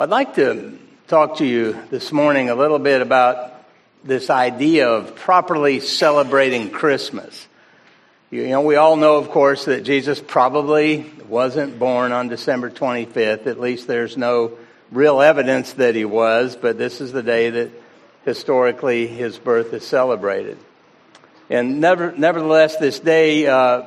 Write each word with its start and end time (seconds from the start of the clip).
I'd 0.00 0.10
like 0.10 0.36
to 0.36 0.78
talk 1.08 1.38
to 1.38 1.44
you 1.44 1.76
this 1.90 2.12
morning 2.12 2.50
a 2.50 2.54
little 2.54 2.78
bit 2.78 3.02
about 3.02 3.52
this 4.04 4.30
idea 4.30 4.88
of 4.88 5.16
properly 5.16 5.80
celebrating 5.80 6.70
Christmas. 6.70 7.48
You 8.30 8.46
know, 8.46 8.60
we 8.60 8.76
all 8.76 8.94
know, 8.94 9.16
of 9.16 9.30
course, 9.30 9.64
that 9.64 9.82
Jesus 9.82 10.22
probably 10.24 11.10
wasn't 11.28 11.80
born 11.80 12.12
on 12.12 12.28
December 12.28 12.70
25th. 12.70 13.48
At 13.48 13.58
least 13.58 13.88
there's 13.88 14.16
no 14.16 14.56
real 14.92 15.20
evidence 15.20 15.72
that 15.72 15.96
he 15.96 16.04
was, 16.04 16.54
but 16.54 16.78
this 16.78 17.00
is 17.00 17.10
the 17.10 17.24
day 17.24 17.50
that 17.50 17.70
historically 18.24 19.08
his 19.08 19.36
birth 19.36 19.72
is 19.72 19.84
celebrated. 19.84 20.58
And 21.50 21.80
never, 21.80 22.12
nevertheless, 22.12 22.76
this 22.76 23.00
day, 23.00 23.48
uh, 23.48 23.82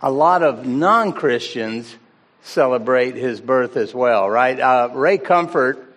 a 0.00 0.10
lot 0.10 0.42
of 0.42 0.66
non 0.66 1.12
Christians 1.12 1.94
celebrate 2.42 3.14
his 3.14 3.40
birth 3.40 3.76
as 3.76 3.94
well, 3.94 4.28
right? 4.28 4.58
Uh, 4.58 4.90
Ray 4.92 5.18
Comfort, 5.18 5.94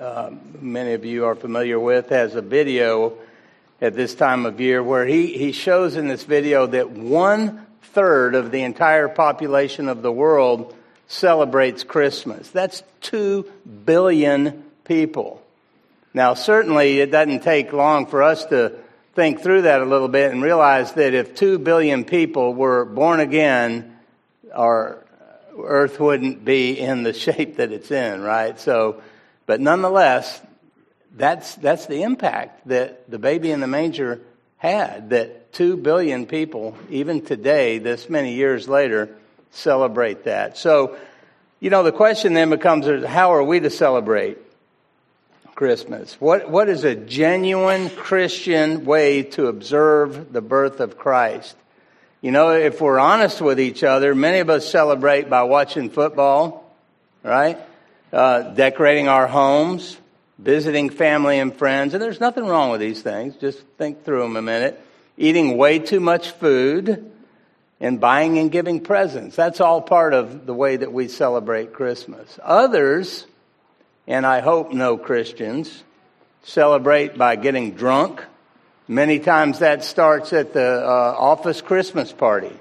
uh, 0.00 0.30
many 0.60 0.94
of 0.94 1.04
you 1.04 1.26
are 1.26 1.34
familiar 1.34 1.78
with, 1.78 2.08
has 2.08 2.34
a 2.34 2.42
video 2.42 3.18
at 3.80 3.94
this 3.94 4.14
time 4.14 4.46
of 4.46 4.60
year 4.60 4.82
where 4.82 5.06
he, 5.06 5.36
he 5.36 5.52
shows 5.52 5.96
in 5.96 6.08
this 6.08 6.24
video 6.24 6.66
that 6.66 6.90
one 6.90 7.66
third 7.82 8.34
of 8.34 8.50
the 8.50 8.62
entire 8.62 9.08
population 9.08 9.88
of 9.88 10.02
the 10.02 10.12
world 10.12 10.74
celebrates 11.08 11.84
Christmas. 11.84 12.48
That's 12.50 12.82
two 13.00 13.50
billion 13.84 14.64
people. 14.84 15.42
Now, 16.14 16.34
certainly, 16.34 17.00
it 17.00 17.10
doesn't 17.10 17.42
take 17.42 17.72
long 17.72 18.06
for 18.06 18.22
us 18.22 18.44
to 18.46 18.78
think 19.14 19.40
through 19.40 19.62
that 19.62 19.82
a 19.82 19.84
little 19.84 20.08
bit 20.08 20.32
and 20.32 20.42
realize 20.42 20.92
that 20.92 21.12
if 21.12 21.34
two 21.34 21.58
billion 21.58 22.04
people 22.04 22.54
were 22.54 22.84
born 22.84 23.20
again, 23.20 23.98
or 24.54 25.01
Earth 25.58 26.00
wouldn't 26.00 26.44
be 26.44 26.78
in 26.78 27.02
the 27.02 27.12
shape 27.12 27.56
that 27.56 27.72
it's 27.72 27.90
in, 27.90 28.22
right? 28.22 28.58
So, 28.58 29.02
but 29.46 29.60
nonetheless, 29.60 30.40
that's, 31.14 31.54
that's 31.56 31.86
the 31.86 32.02
impact 32.02 32.68
that 32.68 33.10
the 33.10 33.18
baby 33.18 33.50
in 33.50 33.60
the 33.60 33.66
manger 33.66 34.20
had, 34.56 35.10
that 35.10 35.52
two 35.52 35.76
billion 35.76 36.26
people, 36.26 36.76
even 36.88 37.22
today, 37.22 37.78
this 37.78 38.08
many 38.08 38.34
years 38.34 38.68
later, 38.68 39.14
celebrate 39.50 40.24
that. 40.24 40.56
So, 40.56 40.96
you 41.60 41.70
know, 41.70 41.82
the 41.82 41.92
question 41.92 42.32
then 42.32 42.50
becomes 42.50 43.04
how 43.04 43.34
are 43.34 43.42
we 43.42 43.60
to 43.60 43.70
celebrate 43.70 44.38
Christmas? 45.54 46.20
What, 46.20 46.50
what 46.50 46.68
is 46.68 46.84
a 46.84 46.94
genuine 46.94 47.90
Christian 47.90 48.84
way 48.84 49.22
to 49.22 49.46
observe 49.46 50.32
the 50.32 50.40
birth 50.40 50.80
of 50.80 50.96
Christ? 50.96 51.56
You 52.22 52.30
know, 52.30 52.52
if 52.52 52.80
we're 52.80 53.00
honest 53.00 53.40
with 53.40 53.58
each 53.58 53.82
other, 53.82 54.14
many 54.14 54.38
of 54.38 54.48
us 54.48 54.70
celebrate 54.70 55.28
by 55.28 55.42
watching 55.42 55.90
football, 55.90 56.72
right? 57.24 57.58
Uh, 58.12 58.42
decorating 58.42 59.08
our 59.08 59.26
homes, 59.26 59.96
visiting 60.38 60.88
family 60.88 61.40
and 61.40 61.52
friends, 61.52 61.94
and 61.94 62.02
there's 62.02 62.20
nothing 62.20 62.46
wrong 62.46 62.70
with 62.70 62.80
these 62.80 63.02
things. 63.02 63.34
Just 63.34 63.58
think 63.76 64.04
through 64.04 64.22
them 64.22 64.36
a 64.36 64.42
minute. 64.42 64.80
Eating 65.18 65.56
way 65.56 65.80
too 65.80 65.98
much 65.98 66.30
food 66.30 67.10
and 67.80 68.00
buying 68.00 68.38
and 68.38 68.52
giving 68.52 68.78
presents. 68.78 69.34
That's 69.34 69.60
all 69.60 69.82
part 69.82 70.14
of 70.14 70.46
the 70.46 70.54
way 70.54 70.76
that 70.76 70.92
we 70.92 71.08
celebrate 71.08 71.72
Christmas. 71.72 72.38
Others, 72.44 73.26
and 74.06 74.24
I 74.24 74.42
hope 74.42 74.72
no 74.72 74.96
Christians, 74.96 75.82
celebrate 76.44 77.18
by 77.18 77.34
getting 77.34 77.72
drunk 77.72 78.24
Many 78.88 79.20
times 79.20 79.60
that 79.60 79.84
starts 79.84 80.32
at 80.32 80.52
the 80.52 80.84
uh, 80.84 81.14
office 81.18 81.60
Christmas 81.60 82.12
party 82.12 82.52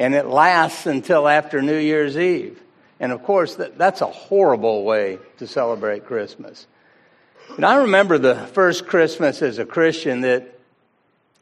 and 0.00 0.14
it 0.14 0.26
lasts 0.26 0.86
until 0.86 1.28
after 1.28 1.60
New 1.60 1.76
Year's 1.76 2.16
Eve. 2.16 2.58
And 2.98 3.12
of 3.12 3.22
course, 3.22 3.56
that, 3.56 3.76
that's 3.76 4.00
a 4.00 4.06
horrible 4.06 4.84
way 4.84 5.18
to 5.36 5.46
celebrate 5.46 6.06
Christmas. 6.06 6.66
And 7.56 7.66
I 7.66 7.76
remember 7.76 8.16
the 8.16 8.34
first 8.34 8.86
Christmas 8.86 9.42
as 9.42 9.58
a 9.58 9.66
Christian 9.66 10.22
that 10.22 10.58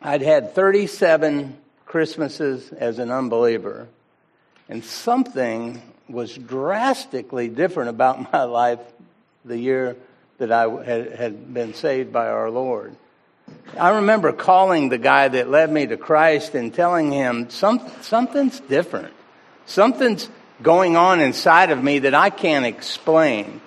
I'd 0.03 0.23
had 0.23 0.55
37 0.55 1.57
Christmases 1.87 2.73
as 2.73 2.99
an 2.99 3.13
unbeliever. 3.13 3.87
And 4.69 4.85
something 4.85 5.81
was 6.09 6.37
drastically 6.37 7.49
different 7.49 7.91
about 7.91 8.33
my 8.33 8.43
life 8.43 8.81
the 9.45 9.59
year 9.59 9.97
that 10.39 10.51
I 10.51 10.69
had, 10.69 11.13
had 11.13 11.55
been 11.55 11.75
saved 11.75 12.13
by 12.13 12.27
our 12.29 12.51
Lord. 12.51 12.97
I 13.79 13.91
remember 13.97 14.33
calling 14.33 14.89
the 14.89 14.99
guy 14.99 15.29
that 15.29 15.49
led 15.49 15.71
me 15.71 15.87
to 15.87 15.97
Christ 15.97 16.55
and 16.55 16.73
telling 16.75 17.13
him 17.13 17.51
Some, 17.51 17.81
something's 18.01 18.61
different. 18.61 19.13
Something's 19.67 20.29
going 20.63 20.97
on 20.97 21.21
inside 21.21 21.71
of 21.71 21.83
me 21.83 22.01
that 22.01 22.15
I 22.15 22.31
can't 22.31 22.65
explain. 22.67 23.61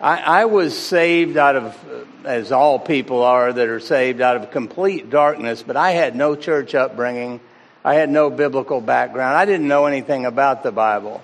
I, 0.00 0.42
I 0.42 0.44
was 0.46 0.76
saved 0.76 1.36
out 1.36 1.56
of, 1.56 2.06
as 2.24 2.50
all 2.52 2.78
people 2.78 3.22
are 3.22 3.52
that 3.52 3.68
are 3.68 3.80
saved, 3.80 4.20
out 4.20 4.36
of 4.36 4.50
complete 4.50 5.10
darkness, 5.10 5.62
but 5.62 5.76
I 5.76 5.92
had 5.92 6.16
no 6.16 6.34
church 6.34 6.74
upbringing. 6.74 7.40
I 7.84 7.94
had 7.94 8.10
no 8.10 8.30
biblical 8.30 8.80
background. 8.80 9.36
I 9.36 9.44
didn't 9.44 9.68
know 9.68 9.86
anything 9.86 10.26
about 10.26 10.62
the 10.62 10.72
Bible. 10.72 11.22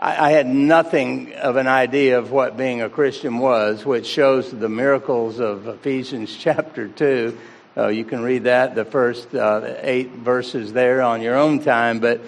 I, 0.00 0.28
I 0.28 0.30
had 0.30 0.46
nothing 0.46 1.34
of 1.34 1.56
an 1.56 1.66
idea 1.66 2.18
of 2.18 2.30
what 2.30 2.56
being 2.56 2.80
a 2.80 2.88
Christian 2.88 3.38
was, 3.38 3.84
which 3.84 4.06
shows 4.06 4.50
the 4.50 4.68
miracles 4.68 5.38
of 5.40 5.68
Ephesians 5.68 6.34
chapter 6.38 6.88
2. 6.88 7.38
Uh, 7.76 7.88
you 7.88 8.04
can 8.04 8.22
read 8.22 8.44
that, 8.44 8.74
the 8.74 8.86
first 8.86 9.34
uh, 9.34 9.74
eight 9.82 10.10
verses 10.10 10.72
there 10.72 11.02
on 11.02 11.20
your 11.20 11.36
own 11.36 11.60
time. 11.60 12.00
But 12.00 12.22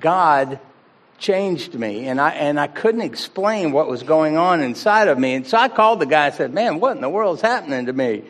God 0.00 0.58
changed 1.18 1.74
me, 1.74 2.08
and 2.08 2.20
I, 2.20 2.30
and 2.30 2.58
I 2.58 2.66
couldn't 2.66 3.02
explain 3.02 3.70
what 3.70 3.88
was 3.88 4.02
going 4.02 4.36
on 4.36 4.60
inside 4.60 5.06
of 5.08 5.16
me. 5.16 5.34
And 5.34 5.46
so 5.46 5.56
I 5.56 5.68
called 5.68 6.00
the 6.00 6.06
guy 6.06 6.26
and 6.26 6.34
said, 6.34 6.52
Man, 6.52 6.80
what 6.80 6.96
in 6.96 7.00
the 7.00 7.08
world's 7.08 7.40
happening 7.40 7.86
to 7.86 7.92
me? 7.92 8.24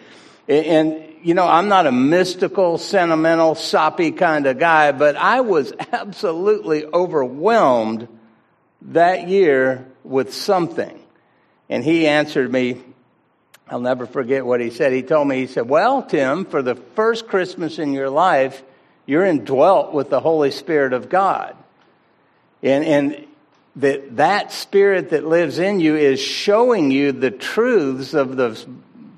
And, 0.47 0.66
and 0.66 1.15
you 1.22 1.32
know, 1.34 1.48
I'm 1.48 1.69
not 1.69 1.86
a 1.86 1.92
mystical, 1.92 2.78
sentimental, 2.78 3.54
soppy 3.54 4.12
kind 4.12 4.47
of 4.47 4.59
guy, 4.59 4.92
but 4.92 5.16
I 5.16 5.41
was 5.41 5.72
absolutely 5.92 6.84
overwhelmed 6.84 8.06
that 8.86 9.28
year 9.28 9.86
with 10.04 10.34
something. 10.34 10.98
And 11.69 11.82
he 11.82 12.06
answered 12.06 12.50
me, 12.50 12.82
I'll 13.69 13.80
never 13.80 14.06
forget 14.06 14.47
what 14.47 14.60
he 14.60 14.70
said. 14.70 14.92
He 14.92 15.02
told 15.02 15.26
me, 15.26 15.38
he 15.41 15.47
said, 15.48 15.69
Well, 15.69 16.02
Tim, 16.02 16.44
for 16.44 16.62
the 16.62 16.76
first 16.76 17.26
Christmas 17.26 17.78
in 17.78 17.92
your 17.92 18.10
life, 18.10 18.62
you're 19.06 19.24
indwelt 19.24 19.92
with 19.92 20.08
the 20.08 20.20
Holy 20.20 20.52
Spirit 20.52 20.92
of 20.92 21.08
God. 21.08 21.56
And, 22.62 22.84
and 22.84 23.26
that, 23.76 24.16
that 24.16 24.52
spirit 24.52 25.10
that 25.10 25.26
lives 25.26 25.58
in 25.58 25.80
you 25.80 25.97
is 25.97 26.20
showing 26.20 26.91
you 26.91 27.12
the 27.12 27.30
truths 27.30 28.14
of 28.14 28.36
the 28.36 28.64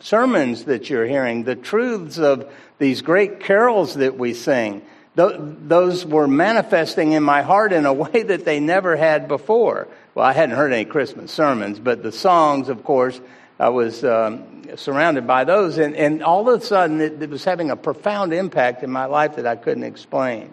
sermons 0.00 0.64
that 0.64 0.88
you're 0.88 1.06
hearing, 1.06 1.44
the 1.44 1.56
truths 1.56 2.18
of 2.18 2.50
these 2.78 3.02
great 3.02 3.40
carols 3.40 3.94
that 3.94 4.16
we 4.16 4.32
sing 4.32 4.82
those 5.18 6.06
were 6.06 6.28
manifesting 6.28 7.12
in 7.12 7.22
my 7.22 7.42
heart 7.42 7.72
in 7.72 7.86
a 7.86 7.92
way 8.04 8.22
that 8.22 8.44
they 8.44 8.60
never 8.60 8.96
had 8.96 9.28
before. 9.28 9.88
Well, 10.14 10.24
I 10.24 10.32
hadn't 10.32 10.56
heard 10.56 10.72
any 10.72 10.84
Christmas 10.84 11.32
sermons, 11.32 11.78
but 11.78 12.02
the 12.02 12.12
songs, 12.12 12.68
of 12.68 12.84
course, 12.84 13.20
I 13.58 13.70
was 13.70 14.04
um, 14.04 14.62
surrounded 14.76 15.26
by 15.26 15.44
those. 15.44 15.78
And, 15.78 15.96
and 15.96 16.22
all 16.22 16.48
of 16.48 16.62
a 16.62 16.64
sudden, 16.64 17.00
it, 17.00 17.20
it 17.20 17.30
was 17.30 17.44
having 17.44 17.70
a 17.70 17.76
profound 17.76 18.32
impact 18.32 18.82
in 18.84 18.90
my 18.90 19.06
life 19.06 19.36
that 19.36 19.46
I 19.46 19.56
couldn't 19.56 19.82
explain. 19.82 20.52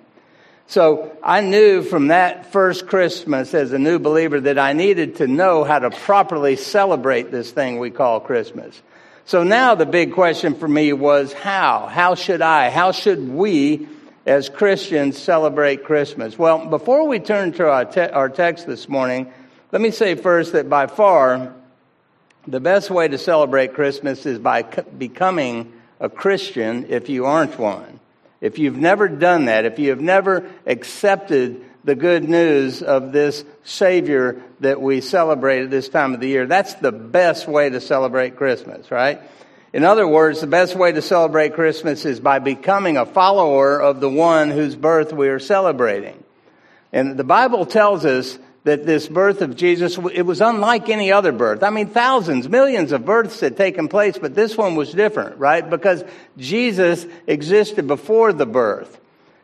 So 0.67 1.15
I 1.21 1.41
knew 1.41 1.83
from 1.83 2.07
that 2.07 2.51
first 2.51 2.87
Christmas 2.87 3.53
as 3.53 3.71
a 3.71 3.77
new 3.77 3.99
believer 3.99 4.41
that 4.41 4.57
I 4.57 4.73
needed 4.73 5.17
to 5.17 5.27
know 5.27 5.63
how 5.63 5.77
to 5.77 5.91
properly 5.91 6.55
celebrate 6.55 7.29
this 7.29 7.51
thing 7.51 7.77
we 7.77 7.91
call 7.91 8.19
Christmas. 8.19 8.81
So 9.25 9.43
now 9.43 9.75
the 9.75 9.85
big 9.85 10.13
question 10.13 10.55
for 10.55 10.67
me 10.67 10.91
was 10.91 11.33
how? 11.33 11.85
How 11.85 12.15
should 12.15 12.41
I? 12.41 12.71
How 12.71 12.91
should 12.91 13.29
we 13.29 13.87
as 14.25 14.50
Christians 14.50 15.18
celebrate 15.18 15.84
Christmas? 15.84 16.38
Well, 16.38 16.66
before 16.66 17.08
we 17.08 17.19
turn 17.19 17.52
to 17.53 17.69
our, 17.69 17.86
te- 17.86 18.02
our 18.02 18.30
text 18.30 18.66
this 18.66 18.90
morning, 18.90 19.31
let 19.72 19.81
me 19.81 19.91
say 19.91 20.16
first 20.16 20.53
that 20.53 20.69
by 20.69 20.88
far, 20.88 21.53
the 22.47 22.59
best 22.59 22.90
way 22.90 23.07
to 23.07 23.18
celebrate 23.18 23.74
Christmas 23.74 24.25
is 24.25 24.39
by 24.39 24.63
becoming 24.63 25.74
a 26.00 26.10
Christian 26.10 26.88
if 26.89 27.10
you 27.10 27.25
aren't 27.25 27.57
one. 27.57 28.00
If 28.42 28.60
you've 28.60 28.77
never 28.77 29.07
done 29.07 29.45
that, 29.45 29.66
if 29.66 29.80
you 29.80 29.89
have 29.89 30.01
never 30.01 30.50
accepted 30.66 31.66
the 31.83 31.95
good 31.95 32.28
news 32.28 32.81
of 32.81 33.12
this 33.12 33.45
Savior 33.63 34.42
that 34.60 34.81
we 34.81 35.01
celebrate 35.01 35.63
at 35.63 35.69
this 35.69 35.88
time 35.88 36.13
of 36.13 36.19
the 36.19 36.28
year, 36.28 36.45
that's 36.45 36.74
the 36.75 36.92
best 36.92 37.48
way 37.48 37.69
to 37.69 37.80
celebrate 37.80 38.36
Christmas, 38.36 38.92
right? 38.92 39.21
In 39.75 39.83
other 39.83 40.07
words, 40.07 40.39
the 40.39 40.48
best 40.48 40.74
way 40.74 40.94
to 40.94 41.01
celebrate 41.01 41.54
Christmas 41.54 42.06
is 42.06 42.22
by 42.22 42.39
becoming 42.39 42.95
a 42.95 43.06
follower 43.06 43.77
of 43.77 44.00
the 44.00 44.10
one 44.10 44.50
whose 44.50 44.74
birth 44.74 45.12
we 45.12 45.27
are 45.27 45.38
celebrating. 45.38 46.24
And 46.94 47.18
the 47.18 47.25
Bible 47.25 47.66
tells 47.66 48.06
us 48.06 48.39
that 48.63 48.86
this 48.86 49.10
birth 49.10 49.42
of 49.42 49.57
Jesus, 49.57 49.98
it 50.13 50.22
was 50.22 50.39
unlike 50.39 50.88
any 50.88 51.12
other 51.12 51.33
birth. 51.33 51.62
I 51.62 51.72
mean, 51.72 51.88
thousands, 51.88 52.48
millions 52.48 52.94
of 52.94 53.04
births 53.04 53.42
had 53.42 53.57
taken 53.57 53.89
place, 53.89 54.18
but 54.18 54.33
this 54.33 54.56
one 54.56 54.75
was 54.75 54.94
different, 54.94 55.39
right? 55.39 55.69
Because 55.69 56.06
Jesus 56.38 57.06
existed 57.28 57.86
before 57.86 58.31
the 58.31 58.45
birth 58.45 58.98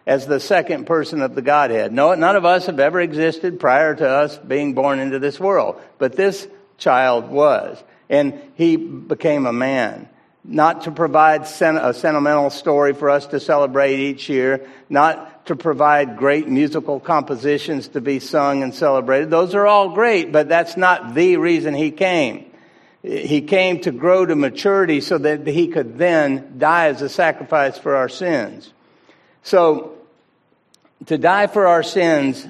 as 0.07 0.27
the 0.27 0.39
second 0.39 0.85
person 0.85 1.21
of 1.21 1.35
the 1.35 1.41
Godhead. 1.41 1.91
No, 1.91 2.13
none 2.13 2.37
of 2.37 2.45
us 2.45 2.67
have 2.67 2.79
ever 2.79 3.01
existed 3.01 3.59
prior 3.59 3.95
to 3.95 4.07
us 4.07 4.37
being 4.37 4.75
born 4.75 4.99
into 4.99 5.19
this 5.19 5.41
world. 5.41 5.81
But 5.97 6.15
this 6.15 6.47
child 6.77 7.29
was. 7.29 7.83
And 8.09 8.41
he 8.55 8.77
became 8.77 9.45
a 9.45 9.51
man. 9.51 10.07
Not 10.43 10.83
to 10.83 10.91
provide 10.91 11.43
a 11.43 11.93
sentimental 11.93 12.49
story 12.49 12.93
for 12.93 13.09
us 13.11 13.27
to 13.27 13.39
celebrate 13.39 13.99
each 13.99 14.27
year, 14.27 14.67
not 14.89 15.45
to 15.45 15.55
provide 15.55 16.17
great 16.17 16.47
musical 16.47 16.99
compositions 16.99 17.89
to 17.89 18.01
be 18.01 18.19
sung 18.19 18.63
and 18.63 18.73
celebrated. 18.73 19.29
Those 19.29 19.53
are 19.53 19.67
all 19.67 19.89
great, 19.89 20.31
but 20.31 20.49
that's 20.49 20.77
not 20.77 21.13
the 21.13 21.37
reason 21.37 21.75
he 21.75 21.91
came. 21.91 22.51
He 23.03 23.41
came 23.41 23.81
to 23.81 23.91
grow 23.91 24.25
to 24.25 24.35
maturity 24.35 25.01
so 25.01 25.17
that 25.17 25.45
he 25.47 25.67
could 25.67 25.97
then 25.97 26.55
die 26.57 26.87
as 26.87 27.01
a 27.01 27.09
sacrifice 27.09 27.77
for 27.77 27.95
our 27.95 28.09
sins. 28.09 28.73
So, 29.43 29.97
to 31.07 31.17
die 31.17 31.47
for 31.47 31.65
our 31.65 31.81
sins 31.81 32.47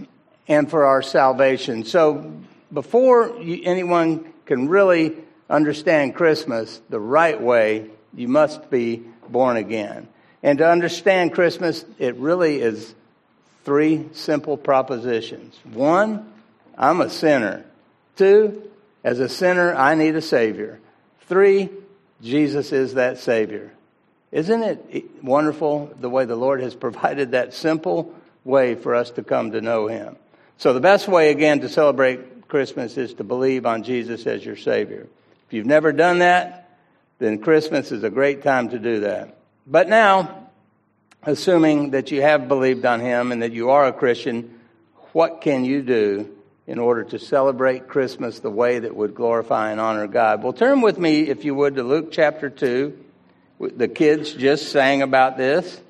and 0.48 0.70
for 0.70 0.84
our 0.84 1.02
salvation. 1.02 1.86
So, 1.86 2.34
before 2.74 3.38
anyone 3.40 4.32
can 4.46 4.68
really 4.68 5.16
understand 5.52 6.16
Christmas 6.16 6.82
the 6.90 7.00
right 7.00 7.40
way, 7.40 7.90
you 8.16 8.28
must 8.28 8.70
be 8.70 9.04
born 9.30 9.58
again. 9.58 10.08
And 10.42 10.58
to 10.58 10.68
understand 10.68 11.34
Christmas, 11.34 11.86
it 12.00 12.16
really 12.16 12.62
is 12.62 12.96
three 13.64 14.08
simple 14.14 14.58
propositions. 14.58 15.60
One, 15.74 16.32
I'm 16.78 17.02
a 17.02 17.10
sinner. 17.10 17.66
Two, 18.16 18.70
as 19.04 19.20
a 19.20 19.30
sinner, 19.30 19.76
I 19.76 19.96
need 19.96 20.16
a 20.16 20.22
Savior. 20.22 20.80
Three, 21.28 21.70
Jesus 22.22 22.72
is 22.72 22.96
that 22.96 23.20
Savior. 23.20 23.72
Isn't 24.32 24.64
it 24.64 25.24
wonderful 25.24 25.94
the 26.00 26.10
way 26.10 26.26
the 26.26 26.36
Lord 26.36 26.62
has 26.62 26.74
provided 26.88 27.32
that 27.32 27.54
simple 27.54 28.16
way 28.44 28.76
for 28.76 28.96
us 28.96 29.12
to 29.12 29.24
come 29.24 29.52
to 29.52 29.62
know 29.62 29.88
Him? 29.88 30.16
So, 30.58 30.74
the 30.74 30.80
best 30.80 31.08
way, 31.08 31.32
again, 31.32 31.62
to 31.62 31.70
celebrate 31.70 32.48
Christmas 32.48 32.98
is 32.98 33.16
to 33.16 33.24
believe 33.24 33.66
on 33.66 33.84
Jesus 33.84 34.28
as 34.28 34.46
your 34.46 34.56
Savior. 34.56 35.08
If 35.52 35.56
you've 35.56 35.66
never 35.66 35.92
done 35.92 36.20
that, 36.20 36.70
then 37.20 37.40
Christmas 37.40 37.92
is 37.92 38.06
a 38.06 38.10
great 38.10 38.42
time 38.42 38.70
to 38.70 38.80
do 38.80 39.02
that. 39.02 39.38
But 39.68 39.90
now, 39.90 40.48
assuming 41.24 41.92
that 41.92 42.10
you 42.10 42.22
have 42.22 42.48
believed 42.48 42.86
on 42.86 43.02
Him 43.02 43.34
and 43.34 43.42
that 43.42 43.52
you 43.52 43.72
are 43.72 43.86
a 43.86 43.92
Christian, 43.92 44.62
what 45.12 45.42
can 45.42 45.66
you 45.66 45.82
do 45.82 46.32
in 46.68 46.80
order 46.80 47.04
to 47.04 47.20
celebrate 47.20 47.90
Christmas 47.90 48.40
the 48.40 48.50
way 48.50 48.80
that 48.80 48.96
would 48.96 49.14
glorify 49.14 49.72
and 49.72 49.82
honor 49.82 50.08
God. 50.08 50.42
Well, 50.42 50.54
turn 50.54 50.80
with 50.80 50.98
me, 50.98 51.28
if 51.28 51.44
you 51.44 51.54
would, 51.54 51.76
to 51.76 51.84
Luke 51.84 52.14
chapter 52.14 52.50
2. 52.50 52.98
The 53.60 53.90
kids 53.90 54.32
just 54.32 54.72
sang 54.72 55.02
about 55.02 55.36
this. 55.36 55.82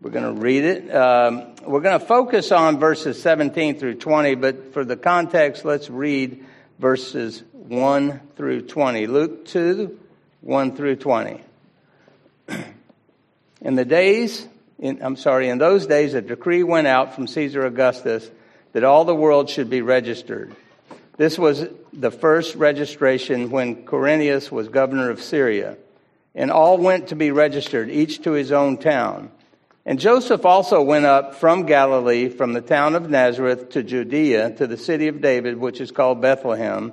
We're 0.00 0.12
going 0.12 0.34
to 0.34 0.40
read 0.40 0.64
it. 0.64 0.94
Um, 0.94 1.56
we're 1.66 1.82
going 1.82 2.00
to 2.00 2.06
focus 2.06 2.52
on 2.52 2.78
verses 2.78 3.20
17 3.20 3.78
through 3.78 3.96
20, 3.96 4.36
but 4.36 4.72
for 4.72 4.82
the 4.82 4.96
context, 4.96 5.66
let's 5.66 5.90
read 5.90 6.46
verses 6.78 7.42
1 7.68 8.20
through 8.36 8.62
20. 8.62 9.06
Luke 9.06 9.46
2, 9.46 9.98
1 10.42 10.76
through 10.76 10.96
20. 10.96 11.40
In 13.62 13.74
the 13.74 13.84
days, 13.86 14.46
in, 14.78 15.02
I'm 15.02 15.16
sorry, 15.16 15.48
in 15.48 15.56
those 15.56 15.86
days, 15.86 16.12
a 16.12 16.20
decree 16.20 16.62
went 16.62 16.86
out 16.86 17.14
from 17.14 17.26
Caesar 17.26 17.64
Augustus 17.64 18.30
that 18.72 18.84
all 18.84 19.06
the 19.06 19.14
world 19.14 19.48
should 19.48 19.70
be 19.70 19.80
registered. 19.80 20.54
This 21.16 21.38
was 21.38 21.66
the 21.92 22.10
first 22.10 22.56
registration 22.56 23.50
when 23.50 23.86
Quirinius 23.86 24.50
was 24.50 24.68
governor 24.68 25.08
of 25.08 25.22
Syria. 25.22 25.78
And 26.34 26.50
all 26.50 26.76
went 26.76 27.08
to 27.08 27.16
be 27.16 27.30
registered, 27.30 27.88
each 27.88 28.22
to 28.24 28.32
his 28.32 28.52
own 28.52 28.76
town. 28.76 29.30
And 29.86 29.98
Joseph 29.98 30.44
also 30.44 30.82
went 30.82 31.06
up 31.06 31.36
from 31.36 31.64
Galilee, 31.64 32.28
from 32.28 32.52
the 32.52 32.60
town 32.60 32.94
of 32.94 33.08
Nazareth 33.08 33.70
to 33.70 33.82
Judea, 33.82 34.50
to 34.56 34.66
the 34.66 34.76
city 34.76 35.08
of 35.08 35.22
David, 35.22 35.56
which 35.56 35.80
is 35.80 35.92
called 35.92 36.20
Bethlehem, 36.20 36.92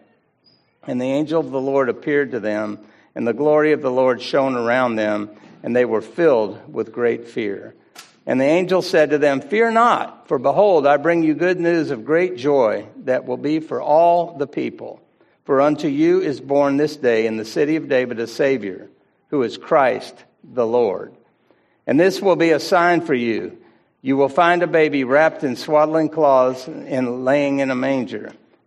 And 0.87 0.99
the 0.99 1.05
angel 1.05 1.39
of 1.39 1.51
the 1.51 1.61
Lord 1.61 1.89
appeared 1.89 2.31
to 2.31 2.39
them, 2.39 2.79
and 3.13 3.27
the 3.27 3.33
glory 3.33 3.71
of 3.71 3.81
the 3.81 3.91
Lord 3.91 4.21
shone 4.21 4.55
around 4.55 4.95
them, 4.95 5.29
and 5.63 5.75
they 5.75 5.85
were 5.85 6.01
filled 6.01 6.73
with 6.73 6.91
great 6.91 7.27
fear. 7.27 7.75
And 8.25 8.39
the 8.39 8.45
angel 8.45 8.81
said 8.81 9.11
to 9.11 9.17
them, 9.17 9.41
Fear 9.41 9.71
not, 9.71 10.27
for 10.27 10.39
behold, 10.39 10.87
I 10.87 10.97
bring 10.97 11.23
you 11.23 11.33
good 11.33 11.59
news 11.59 11.91
of 11.91 12.05
great 12.05 12.37
joy 12.37 12.87
that 13.03 13.25
will 13.25 13.37
be 13.37 13.59
for 13.59 13.81
all 13.81 14.37
the 14.37 14.47
people. 14.47 15.01
For 15.45 15.61
unto 15.61 15.87
you 15.87 16.21
is 16.21 16.39
born 16.39 16.77
this 16.77 16.95
day 16.95 17.25
in 17.25 17.37
the 17.37 17.45
city 17.45 17.75
of 17.75 17.89
David 17.89 18.19
a 18.19 18.27
Savior, 18.27 18.89
who 19.29 19.43
is 19.43 19.57
Christ 19.57 20.15
the 20.43 20.65
Lord. 20.65 21.13
And 21.87 21.99
this 21.99 22.21
will 22.21 22.35
be 22.35 22.51
a 22.51 22.59
sign 22.59 23.01
for 23.01 23.13
you. 23.13 23.57
You 24.01 24.17
will 24.17 24.29
find 24.29 24.63
a 24.63 24.67
baby 24.67 25.03
wrapped 25.03 25.43
in 25.43 25.55
swaddling 25.55 26.09
cloths 26.09 26.67
and 26.67 27.25
laying 27.25 27.59
in 27.59 27.71
a 27.71 27.75
manger. 27.75 28.33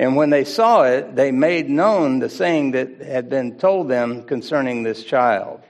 And 0.00 0.16
when 0.16 0.30
they 0.30 0.44
saw 0.44 0.84
it, 0.84 1.14
they 1.14 1.30
made 1.30 1.68
known 1.68 2.20
the 2.20 2.30
saying 2.30 2.70
that 2.70 3.02
had 3.02 3.28
been 3.28 3.58
told 3.58 3.90
them 3.90 4.22
concerning 4.22 4.82
this 4.82 5.04
child. 5.04 5.60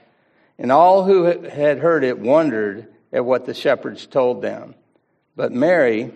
And 0.57 0.71
all 0.71 1.03
who 1.03 1.25
had 1.25 1.79
heard 1.79 2.05
it 2.05 2.17
wondered 2.17 2.87
at 3.11 3.25
what 3.25 3.45
the 3.45 3.53
shepherds 3.53 4.07
told 4.07 4.41
them. 4.41 4.75
But 5.35 5.51
Mary 5.51 6.13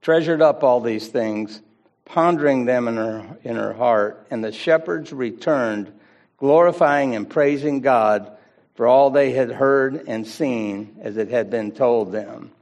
treasured 0.00 0.40
up 0.40 0.62
all 0.62 0.80
these 0.80 1.08
things, 1.08 1.60
pondering 2.04 2.64
them 2.64 2.86
in 2.86 2.96
her, 2.96 3.38
in 3.42 3.56
her 3.56 3.72
heart. 3.72 4.28
And 4.30 4.44
the 4.44 4.52
shepherds 4.52 5.12
returned, 5.12 5.92
glorifying 6.36 7.16
and 7.16 7.28
praising 7.28 7.80
God 7.80 8.30
for 8.76 8.86
all 8.86 9.10
they 9.10 9.32
had 9.32 9.50
heard 9.50 10.04
and 10.06 10.24
seen 10.24 11.00
as 11.02 11.16
it 11.16 11.28
had 11.28 11.50
been 11.50 11.72
told 11.72 12.12
them. 12.12 12.52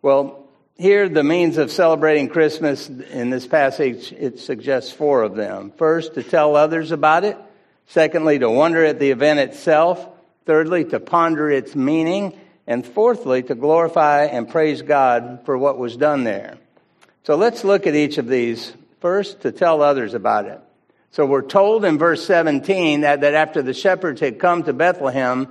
Well, 0.00 0.45
here, 0.78 1.08
the 1.08 1.24
means 1.24 1.56
of 1.56 1.70
celebrating 1.70 2.28
Christmas 2.28 2.88
in 2.88 3.30
this 3.30 3.46
passage, 3.46 4.12
it 4.12 4.38
suggests 4.38 4.92
four 4.92 5.22
of 5.22 5.34
them. 5.34 5.72
First, 5.78 6.14
to 6.14 6.22
tell 6.22 6.54
others 6.54 6.92
about 6.92 7.24
it. 7.24 7.38
Secondly, 7.86 8.38
to 8.38 8.50
wonder 8.50 8.84
at 8.84 8.98
the 8.98 9.10
event 9.10 9.38
itself. 9.38 10.06
Thirdly, 10.44 10.84
to 10.86 11.00
ponder 11.00 11.50
its 11.50 11.74
meaning. 11.74 12.38
And 12.66 12.84
fourthly, 12.84 13.42
to 13.44 13.54
glorify 13.54 14.24
and 14.24 14.50
praise 14.50 14.82
God 14.82 15.40
for 15.46 15.56
what 15.56 15.78
was 15.78 15.96
done 15.96 16.24
there. 16.24 16.58
So 17.22 17.36
let's 17.36 17.64
look 17.64 17.86
at 17.86 17.94
each 17.94 18.18
of 18.18 18.28
these. 18.28 18.74
First, 19.00 19.42
to 19.42 19.52
tell 19.52 19.80
others 19.80 20.12
about 20.12 20.44
it. 20.44 20.60
So 21.10 21.24
we're 21.24 21.40
told 21.40 21.86
in 21.86 21.96
verse 21.96 22.26
17 22.26 23.00
that, 23.00 23.22
that 23.22 23.32
after 23.32 23.62
the 23.62 23.72
shepherds 23.72 24.20
had 24.20 24.38
come 24.38 24.64
to 24.64 24.74
Bethlehem 24.74 25.48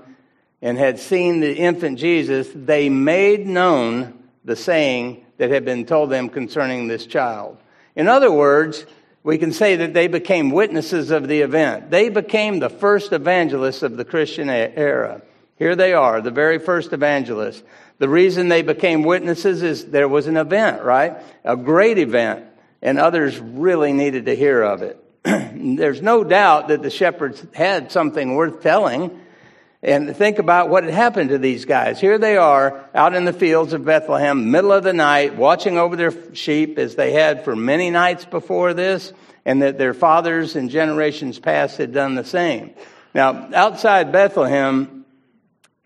and 0.61 0.77
had 0.77 0.99
seen 0.99 1.39
the 1.39 1.55
infant 1.55 1.97
Jesus, 1.97 2.47
they 2.53 2.89
made 2.89 3.47
known 3.47 4.13
the 4.45 4.55
saying 4.55 5.25
that 5.37 5.49
had 5.49 5.65
been 5.65 5.85
told 5.85 6.09
them 6.09 6.29
concerning 6.29 6.87
this 6.87 7.05
child. 7.05 7.57
In 7.95 8.07
other 8.07 8.31
words, 8.31 8.85
we 9.23 9.37
can 9.39 9.51
say 9.51 9.77
that 9.77 9.93
they 9.93 10.07
became 10.07 10.51
witnesses 10.51 11.09
of 11.09 11.27
the 11.27 11.41
event. 11.41 11.89
They 11.89 12.09
became 12.09 12.59
the 12.59 12.69
first 12.69 13.11
evangelists 13.11 13.81
of 13.81 13.97
the 13.97 14.05
Christian 14.05 14.49
era. 14.49 15.23
Here 15.57 15.75
they 15.75 15.93
are, 15.93 16.21
the 16.21 16.31
very 16.31 16.59
first 16.59 16.93
evangelists. 16.93 17.63
The 17.97 18.09
reason 18.09 18.49
they 18.49 18.61
became 18.61 19.03
witnesses 19.03 19.63
is 19.63 19.85
there 19.85 20.07
was 20.07 20.27
an 20.27 20.37
event, 20.37 20.83
right? 20.83 21.17
A 21.43 21.55
great 21.55 21.97
event, 21.97 22.45
and 22.81 22.99
others 22.99 23.39
really 23.39 23.93
needed 23.93 24.25
to 24.25 24.35
hear 24.35 24.61
of 24.61 24.83
it. 24.83 25.01
There's 25.23 26.01
no 26.01 26.23
doubt 26.23 26.67
that 26.67 26.83
the 26.83 26.89
shepherds 26.91 27.43
had 27.53 27.91
something 27.91 28.35
worth 28.35 28.61
telling 28.61 29.19
and 29.85 30.15
think 30.17 30.39
about 30.39 30.69
what 30.69 30.83
had 30.83 30.93
happened 30.93 31.29
to 31.29 31.37
these 31.37 31.65
guys. 31.65 32.01
Here 32.01 32.17
they 32.17 32.37
are 32.37 32.83
out 32.95 33.13
in 33.13 33.23
the 33.23 33.31
fields 33.31 33.71
of 33.71 33.85
Bethlehem, 33.85 34.49
middle 34.49 34.71
of 34.71 34.83
the 34.83 34.93
night, 34.93 35.35
watching 35.35 35.77
over 35.77 35.95
their 35.95 36.11
sheep 36.33 36.79
as 36.79 36.95
they 36.95 37.11
had 37.11 37.45
for 37.45 37.55
many 37.55 37.91
nights 37.91 38.25
before 38.25 38.73
this, 38.73 39.13
and 39.45 39.61
that 39.61 39.77
their 39.77 39.93
fathers 39.93 40.55
and 40.55 40.71
generations 40.71 41.37
past 41.37 41.77
had 41.77 41.93
done 41.93 42.15
the 42.15 42.23
same. 42.23 42.73
Now, 43.13 43.47
outside 43.53 44.11
Bethlehem, 44.11 45.05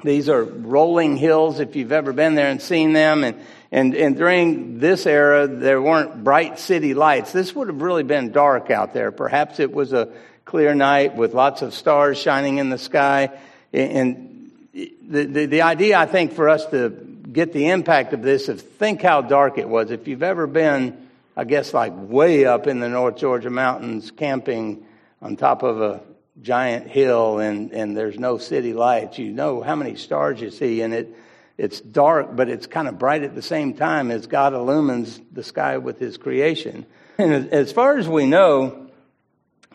these 0.02 0.30
are 0.30 0.46
rolling 0.46 1.18
hills 1.18 1.60
if 1.60 1.76
you've 1.76 1.92
ever 1.92 2.14
been 2.14 2.36
there 2.36 2.48
and 2.48 2.62
seen 2.62 2.94
them. 2.94 3.26
And, 3.26 3.38
and, 3.70 3.94
and 3.94 4.16
during 4.16 4.80
this 4.80 5.06
era, 5.06 5.46
there 5.46 5.82
weren't 5.82 6.24
bright 6.24 6.58
city 6.58 6.94
lights. 6.94 7.34
This 7.34 7.54
would 7.54 7.68
have 7.68 7.82
really 7.82 8.04
been 8.04 8.32
dark 8.32 8.72
out 8.72 8.94
there. 8.94 9.12
Perhaps 9.12 9.60
it 9.60 9.74
was 9.74 9.92
a 9.92 10.08
clear 10.46 10.74
night 10.74 11.18
with 11.18 11.34
lots 11.34 11.62
of 11.62 11.74
stars 11.74 12.18
shining 12.18 12.60
in 12.60 12.70
the 12.70 12.78
sky. 12.78 13.30
And 13.74 14.52
the, 14.74 15.26
the, 15.26 15.46
the 15.46 15.62
idea, 15.62 15.98
I 15.98 16.06
think, 16.06 16.34
for 16.34 16.50
us 16.50 16.66
to 16.68 16.90
get 16.90 17.54
the 17.54 17.70
impact 17.70 18.14
of 18.14 18.22
this 18.22 18.50
is 18.50 18.62
think 18.62 19.02
how 19.02 19.22
dark 19.22 19.58
it 19.58 19.70
was. 19.70 19.92
If 19.92 20.08
you've 20.08 20.24
ever 20.24 20.48
been, 20.48 21.08
I 21.38 21.44
guess, 21.44 21.74
like 21.74 21.94
way 21.96 22.46
up 22.46 22.68
in 22.68 22.80
the 22.80 22.90
North 22.90 23.18
Georgia 23.18 23.50
mountains 23.50 24.12
camping 24.12 24.86
on 25.22 25.36
top 25.36 25.64
of 25.64 25.82
a 25.82 26.02
giant 26.42 26.88
hill 26.88 27.40
and, 27.40 27.72
and 27.72 27.96
there's 27.96 28.18
no 28.18 28.38
city 28.38 28.74
lights. 28.74 29.18
You 29.20 29.32
know 29.32 29.62
how 29.62 29.76
many 29.76 29.96
stars 29.96 30.40
you 30.40 30.52
see, 30.52 30.82
and 30.82 30.94
it, 30.94 31.16
it's 31.58 31.82
dark, 31.82 32.36
but 32.36 32.50
it's 32.50 32.68
kind 32.68 32.88
of 32.88 32.98
bright 32.98 33.24
at 33.24 33.36
the 33.36 33.42
same 33.42 33.74
time 33.74 34.12
as 34.12 34.28
God 34.28 34.54
illumines 34.54 35.20
the 35.32 35.44
sky 35.44 35.78
with 35.78 36.00
his 36.00 36.18
creation. 36.18 36.86
And 37.18 37.50
as 37.52 37.72
far 37.74 37.98
as 37.98 38.08
we 38.08 38.26
know 38.26 38.88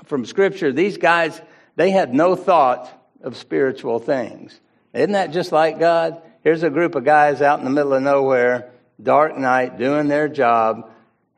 from 0.05 0.25
Scripture, 0.25 0.73
these 0.73 0.97
guys, 0.97 1.39
they 1.77 1.91
had 1.91 2.15
no 2.15 2.37
thought 2.37 2.91
of 3.25 3.37
spiritual 3.37 3.99
things. 3.99 4.59
Isn't 4.93 5.13
that 5.13 5.33
just 5.33 5.51
like 5.51 5.79
God? 5.79 6.23
Here's 6.43 6.63
a 6.63 6.71
group 6.71 6.95
of 6.95 7.05
guys 7.05 7.43
out 7.43 7.59
in 7.59 7.65
the 7.65 7.71
middle 7.71 7.95
of 7.95 8.03
nowhere, 8.03 8.71
dark 9.03 9.37
night, 9.37 9.79
doing 9.79 10.09
their 10.09 10.29
job, 10.29 10.91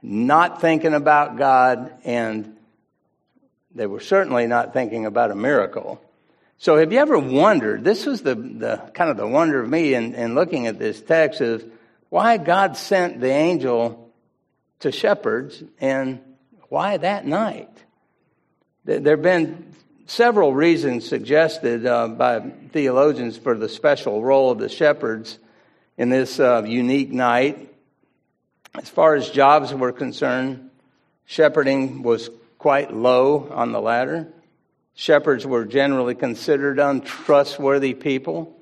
not 0.02 0.60
thinking 0.60 0.94
about 0.94 1.38
God, 1.38 1.92
and 2.04 2.56
they 3.74 3.86
were 3.86 4.00
certainly 4.00 4.46
not 4.46 4.72
thinking 4.72 5.06
about 5.06 5.30
a 5.30 5.34
miracle. 5.34 6.02
So 6.58 6.76
have 6.76 6.92
you 6.92 6.98
ever 6.98 7.18
wondered, 7.18 7.84
this 7.84 8.06
was 8.06 8.22
the, 8.22 8.34
the 8.34 8.76
kind 8.94 9.10
of 9.10 9.16
the 9.16 9.26
wonder 9.26 9.60
of 9.62 9.68
me 9.68 9.94
in, 9.94 10.14
in 10.14 10.34
looking 10.34 10.66
at 10.66 10.78
this 10.78 11.00
text 11.00 11.40
is 11.40 11.62
why 12.08 12.36
God 12.38 12.76
sent 12.76 13.20
the 13.20 13.30
angel 13.30 14.10
to 14.80 14.90
shepherds 14.90 15.62
and 15.80 16.20
why 16.68 16.96
that 16.96 17.26
night? 17.26 17.70
There 18.84 19.16
have 19.16 19.22
been 19.22 19.74
several 20.06 20.54
reasons 20.54 21.06
suggested 21.06 21.84
uh, 21.84 22.08
by 22.08 22.40
theologians 22.72 23.36
for 23.36 23.56
the 23.56 23.68
special 23.68 24.22
role 24.22 24.50
of 24.50 24.58
the 24.58 24.68
shepherds 24.68 25.38
in 25.98 26.08
this 26.08 26.40
uh, 26.40 26.62
unique 26.64 27.12
night. 27.12 27.74
As 28.74 28.88
far 28.88 29.14
as 29.14 29.30
jobs 29.30 29.74
were 29.74 29.92
concerned, 29.92 30.70
shepherding 31.24 32.02
was 32.02 32.30
quite 32.58 32.92
low 32.92 33.48
on 33.50 33.72
the 33.72 33.80
ladder. 33.80 34.28
Shepherds 34.94 35.46
were 35.46 35.64
generally 35.64 36.14
considered 36.14 36.78
untrustworthy 36.78 37.94
people. 37.94 38.56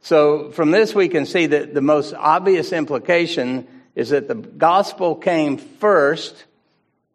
So, 0.00 0.50
from 0.50 0.72
this, 0.72 0.94
we 0.94 1.08
can 1.08 1.26
see 1.26 1.46
that 1.46 1.74
the 1.74 1.80
most 1.80 2.12
obvious 2.12 2.72
implication 2.72 3.66
is 3.94 4.10
that 4.10 4.26
the 4.26 4.34
gospel 4.34 5.14
came 5.14 5.58
first 5.58 6.44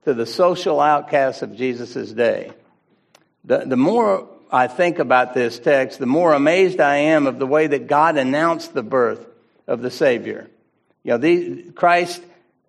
to 0.05 0.13
the 0.13 0.25
social 0.25 0.79
outcasts 0.79 1.41
of 1.41 1.55
Jesus' 1.55 2.11
day. 2.11 2.51
The, 3.47 3.59
the 3.59 3.77
more 3.77 4.27
I 4.51 4.67
think 4.67 4.99
about 4.99 5.33
this 5.33 5.57
text, 5.57 5.99
the 5.99 6.05
more 6.05 6.33
amazed 6.33 6.81
I 6.81 6.97
am 6.97 7.27
of 7.27 7.39
the 7.39 7.47
way 7.47 7.67
that 7.67 7.87
God 7.87 8.17
announced 8.17 8.73
the 8.73 8.83
birth 8.83 9.25
of 9.67 9.81
the 9.81 9.89
Savior. 9.89 10.49
You 11.03 11.11
know, 11.11 11.17
the, 11.17 11.71
Christ 11.71 12.21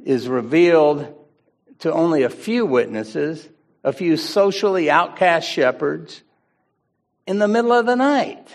is 0.05 0.29
revealed 0.29 1.15
to 1.81 1.93
only 1.93 2.23
a 2.23 2.31
few 2.31 2.65
witnesses, 2.65 3.47
a 3.83 3.93
few 3.93 4.17
socially 4.17 4.89
outcast 4.89 5.49
shepherds 5.49 6.23
in 7.27 7.41
the 7.41 7.49
middle 7.49 7.73
of 7.73 7.85
the 7.85 7.97
night. 7.97 8.47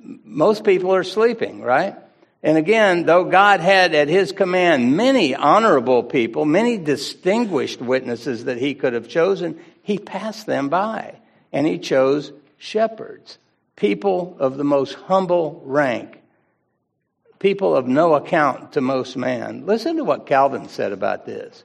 Most 0.00 0.64
people 0.64 0.94
are 0.94 1.04
sleeping, 1.04 1.60
right? 1.60 1.96
And 2.42 2.56
again, 2.56 3.04
though 3.04 3.24
God 3.24 3.60
had 3.60 3.94
at 3.94 4.08
his 4.08 4.32
command 4.32 4.96
many 4.96 5.34
honorable 5.34 6.02
people, 6.02 6.46
many 6.46 6.78
distinguished 6.78 7.82
witnesses 7.82 8.46
that 8.46 8.56
he 8.56 8.74
could 8.74 8.94
have 8.94 9.08
chosen, 9.08 9.60
he 9.82 9.98
passed 9.98 10.46
them 10.46 10.68
by. 10.68 11.16
And 11.52 11.66
he 11.66 11.78
chose 11.78 12.32
shepherds, 12.58 13.38
people 13.74 14.36
of 14.38 14.56
the 14.56 14.64
most 14.64 14.94
humble 14.94 15.62
rank, 15.64 16.20
people 17.38 17.74
of 17.74 17.88
no 17.88 18.14
account 18.14 18.72
to 18.72 18.80
most 18.80 19.16
man. 19.16 19.66
Listen 19.66 19.96
to 19.96 20.04
what 20.04 20.26
Calvin 20.26 20.68
said 20.68 20.92
about 20.92 21.26
this. 21.26 21.64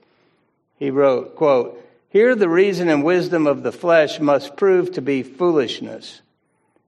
He 0.77 0.89
wrote, 0.89 1.36
quote, 1.36 1.86
Here 2.10 2.36
the 2.36 2.50
reason 2.50 2.89
and 2.89 3.03
wisdom 3.03 3.45
of 3.45 3.62
the 3.62 3.72
flesh 3.72 4.19
must 4.19 4.57
prove 4.57 4.93
to 4.93 5.01
be 5.01 5.22
foolishness. 5.22 6.22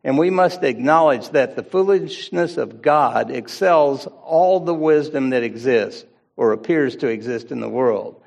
And 0.03 0.17
we 0.17 0.29
must 0.29 0.63
acknowledge 0.63 1.29
that 1.29 1.55
the 1.55 1.63
foolishness 1.63 2.57
of 2.57 2.81
God 2.81 3.29
excels 3.29 4.07
all 4.24 4.60
the 4.62 4.74
wisdom 4.74 5.31
that 5.31 5.43
exists 5.43 6.05
or 6.36 6.53
appears 6.53 6.96
to 6.98 7.07
exist 7.07 7.51
in 7.51 7.60
the 7.60 7.69
world. 7.69 8.22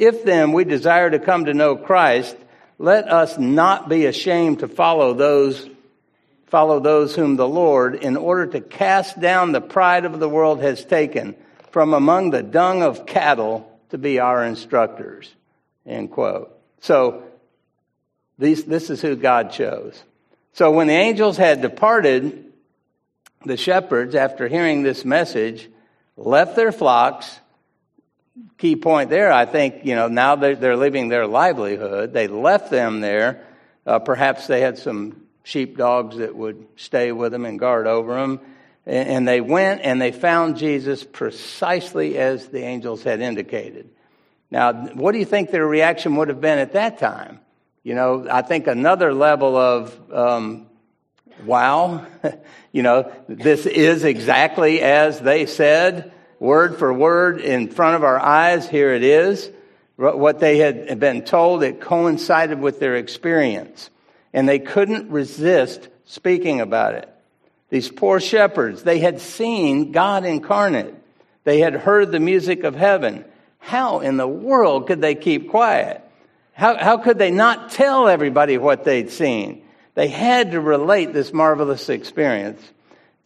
If 0.00 0.24
then 0.24 0.52
we 0.52 0.64
desire 0.64 1.10
to 1.10 1.18
come 1.18 1.44
to 1.44 1.52
know 1.52 1.76
Christ, 1.76 2.34
let 2.78 3.06
us 3.06 3.36
not 3.36 3.90
be 3.90 4.06
ashamed 4.06 4.60
to 4.60 4.68
follow 4.68 5.12
those 5.12 5.68
follow 6.46 6.80
those 6.80 7.14
whom 7.14 7.36
the 7.36 7.46
Lord, 7.46 7.94
in 7.94 8.16
order 8.16 8.46
to 8.46 8.60
cast 8.60 9.20
down 9.20 9.52
the 9.52 9.60
pride 9.60 10.04
of 10.04 10.18
the 10.18 10.28
world, 10.28 10.60
has 10.62 10.84
taken 10.84 11.36
from 11.70 11.94
among 11.94 12.30
the 12.30 12.42
dung 12.42 12.82
of 12.82 13.06
cattle 13.06 13.70
to 13.90 13.98
be 13.98 14.18
our 14.18 14.44
instructors. 14.44 15.32
End 15.86 16.10
quote. 16.10 16.50
So, 16.80 17.22
these, 18.38 18.64
this 18.64 18.88
is 18.88 19.02
who 19.02 19.14
God 19.14 19.52
chose. 19.52 20.02
So, 20.54 20.72
when 20.72 20.88
the 20.88 20.94
angels 20.94 21.36
had 21.36 21.60
departed, 21.60 22.52
the 23.44 23.58
shepherds, 23.58 24.14
after 24.14 24.48
hearing 24.48 24.82
this 24.82 25.04
message, 25.04 25.68
left 26.16 26.56
their 26.56 26.72
flocks. 26.72 27.38
Key 28.58 28.76
point 28.76 29.10
there, 29.10 29.32
I 29.32 29.46
think, 29.46 29.84
you 29.84 29.94
know, 29.94 30.08
now 30.08 30.36
they're, 30.36 30.56
they're 30.56 30.76
living 30.76 31.08
their 31.08 31.26
livelihood. 31.26 32.12
They 32.12 32.28
left 32.28 32.70
them 32.70 33.00
there. 33.00 33.46
Uh, 33.86 33.98
perhaps 33.98 34.46
they 34.46 34.60
had 34.60 34.78
some 34.78 35.22
sheepdogs 35.42 36.18
that 36.18 36.36
would 36.36 36.66
stay 36.76 37.12
with 37.12 37.32
them 37.32 37.44
and 37.44 37.58
guard 37.58 37.86
over 37.86 38.14
them. 38.14 38.40
And 38.86 39.26
they 39.26 39.40
went 39.40 39.82
and 39.82 40.00
they 40.00 40.10
found 40.10 40.56
Jesus 40.56 41.04
precisely 41.04 42.18
as 42.18 42.48
the 42.48 42.62
angels 42.62 43.02
had 43.02 43.20
indicated. 43.20 43.88
Now, 44.50 44.72
what 44.72 45.12
do 45.12 45.18
you 45.18 45.24
think 45.24 45.50
their 45.50 45.66
reaction 45.66 46.16
would 46.16 46.28
have 46.28 46.40
been 46.40 46.58
at 46.58 46.72
that 46.72 46.98
time? 46.98 47.40
You 47.82 47.94
know, 47.94 48.26
I 48.30 48.42
think 48.42 48.66
another 48.66 49.14
level 49.14 49.56
of, 49.56 50.12
um, 50.12 50.66
wow, 51.44 52.06
you 52.72 52.82
know, 52.82 53.12
this 53.28 53.64
is 53.66 54.04
exactly 54.04 54.80
as 54.80 55.20
they 55.20 55.46
said, 55.46 56.12
word 56.40 56.78
for 56.78 56.92
word 56.92 57.40
in 57.40 57.68
front 57.68 57.94
of 57.94 58.02
our 58.02 58.18
eyes. 58.18 58.68
Here 58.68 58.92
it 58.92 59.04
is. 59.04 59.48
What 59.96 60.40
they 60.40 60.58
had 60.58 60.98
been 60.98 61.22
told, 61.22 61.62
it 61.62 61.80
coincided 61.80 62.58
with 62.58 62.80
their 62.80 62.96
experience. 62.96 63.90
And 64.32 64.48
they 64.48 64.58
couldn't 64.58 65.10
resist 65.10 65.88
speaking 66.06 66.60
about 66.60 66.94
it. 66.94 67.08
These 67.68 67.90
poor 67.90 68.18
shepherds, 68.18 68.82
they 68.82 68.98
had 68.98 69.20
seen 69.20 69.92
God 69.92 70.24
incarnate. 70.24 70.94
They 71.44 71.60
had 71.60 71.74
heard 71.74 72.10
the 72.10 72.18
music 72.18 72.64
of 72.64 72.74
heaven. 72.74 73.24
How 73.58 74.00
in 74.00 74.16
the 74.16 74.26
world 74.26 74.86
could 74.86 75.00
they 75.00 75.14
keep 75.14 75.50
quiet? 75.50 76.02
How, 76.52 76.76
how 76.76 76.96
could 76.96 77.18
they 77.18 77.30
not 77.30 77.70
tell 77.70 78.08
everybody 78.08 78.58
what 78.58 78.84
they'd 78.84 79.10
seen? 79.10 79.64
They 79.94 80.08
had 80.08 80.52
to 80.52 80.60
relate 80.60 81.12
this 81.12 81.32
marvelous 81.32 81.88
experience. 81.88 82.62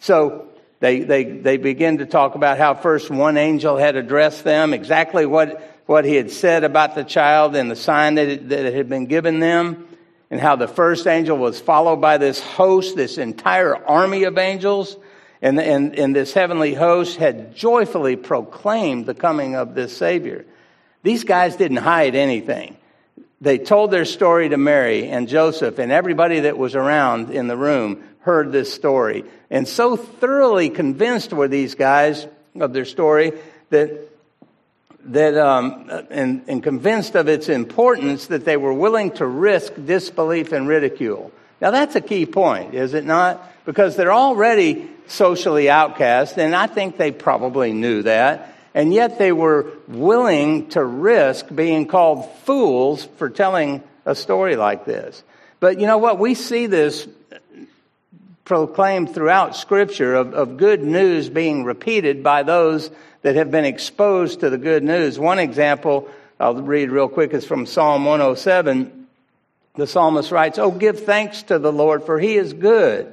So 0.01 0.49
they, 0.85 1.01
they, 1.01 1.25
they 1.25 1.57
begin 1.57 1.97
to 1.97 2.05
talk 2.05 2.35
about 2.35 2.59
how 2.59 2.75
first 2.75 3.09
one 3.09 3.39
angel 3.39 3.79
had 3.79 3.97
addressed 3.97 4.45
them, 4.45 4.75
exactly 4.75 5.25
what, 5.25 5.81
what 5.87 6.05
he 6.05 6.15
had 6.15 6.31
said 6.31 6.63
about 6.63 6.95
the 6.95 7.05
child 7.05 7.57
and 7.57 7.71
the 7.71 7.77
sign 7.77 8.17
that, 8.17 8.29
it, 8.29 8.49
that 8.51 8.67
it 8.67 8.75
had 8.75 8.91
been 8.91 9.07
given 9.07 9.39
them 9.41 9.89
and 10.31 10.39
how 10.39 10.57
the 10.57 10.69
first 10.69 11.07
angel 11.07 11.39
was 11.39 11.59
followed 11.59 12.03
by 12.03 12.19
this 12.19 12.39
host, 12.39 12.97
this 12.97 13.17
entire 13.17 13.75
army 13.75 14.25
of 14.25 14.37
angels. 14.37 14.99
And, 15.41 15.59
and, 15.59 15.99
and 15.99 16.15
this 16.15 16.35
heavenly 16.35 16.75
host 16.75 17.17
had 17.17 17.57
joyfully 17.57 18.17
proclaimed 18.17 19.07
the 19.07 19.15
coming 19.15 19.57
of 19.57 19.75
this 19.75 19.97
Savior. 19.97 20.45
These 21.03 21.25
guys 21.25 21.57
didn't 21.57 21.79
hide 21.79 22.15
anything. 22.15 22.77
They 23.41 23.57
told 23.57 23.91
their 23.91 24.05
story 24.05 24.51
to 24.51 24.59
Mary 24.59 25.09
and 25.09 25.29
Joseph, 25.29 25.79
and 25.79 25.91
everybody 25.91 26.41
that 26.41 26.59
was 26.59 26.75
around 26.75 27.31
in 27.31 27.47
the 27.47 27.57
room 27.57 28.05
heard 28.25 28.53
this 28.53 28.73
story. 28.73 29.25
And 29.51 29.69
so 29.69 29.97
thoroughly 29.97 30.71
convinced 30.71 31.33
were 31.33 31.49
these 31.49 31.75
guys 31.75 32.27
of 32.59 32.73
their 32.73 32.85
story 32.85 33.33
that 33.71 34.11
that 35.07 35.37
um, 35.37 35.91
and, 36.11 36.43
and 36.49 36.63
convinced 36.63 37.15
of 37.15 37.29
its 37.29 37.51
importance 37.51 38.29
that 38.29 38.47
they 38.47 38.57
were 38.57 38.73
willing 38.73 39.11
to 39.13 39.27
risk 39.27 39.75
disbelief 39.85 40.53
and 40.53 40.67
ridicule. 40.67 41.31
Now 41.61 41.71
that's 41.71 41.95
a 41.95 42.01
key 42.01 42.25
point, 42.25 42.75
is 42.75 42.95
it 42.95 43.05
not? 43.05 43.47
Because 43.67 43.97
they're 43.97 44.13
already 44.13 44.89
socially 45.07 45.69
outcast, 45.69 46.39
and 46.39 46.57
I 46.57 46.67
think 46.67 46.97
they 46.97 47.13
probably 47.13 47.73
knew 47.73 48.03
that. 48.03 48.57
And 48.75 48.93
yet 48.93 49.19
they 49.19 49.31
were 49.31 49.71
willing 49.87 50.69
to 50.71 50.85
risk 50.85 51.47
being 51.55 51.87
called 51.87 52.29
fools 52.41 53.05
for 53.19 53.31
telling 53.31 53.83
a 54.05 54.15
story 54.15 54.57
like 54.57 54.85
this. 54.85 55.23
But 55.61 55.79
you 55.81 55.87
know 55.87 55.99
what? 55.99 56.19
We 56.19 56.35
see 56.35 56.67
this 56.67 57.07
proclaimed 58.45 59.15
throughout 59.15 59.57
Scripture 59.57 60.15
of, 60.15 60.35
of 60.35 60.57
good 60.57 60.83
news 60.83 61.29
being 61.29 61.65
repeated 61.65 62.23
by 62.23 62.43
those 62.43 62.91
that 63.23 63.37
have 63.37 63.51
been 63.51 63.65
exposed 63.65 64.41
to 64.41 64.51
the 64.51 64.59
good 64.59 64.83
news. 64.83 65.19
One 65.19 65.39
example 65.39 66.09
I'll 66.39 66.55
read 66.55 66.91
real 66.91 67.09
quick 67.09 67.33
is 67.33 67.47
from 67.47 67.65
Psalm 67.65 68.05
107. 68.05 69.07
The 69.77 69.87
psalmist 69.87 70.31
writes, 70.31 70.59
Oh, 70.59 70.71
give 70.71 71.05
thanks 71.05 71.45
to 71.45 71.59
the 71.59 71.73
Lord, 71.73 72.05
for 72.05 72.19
he 72.19 72.37
is 72.37 72.53
good, 72.53 73.13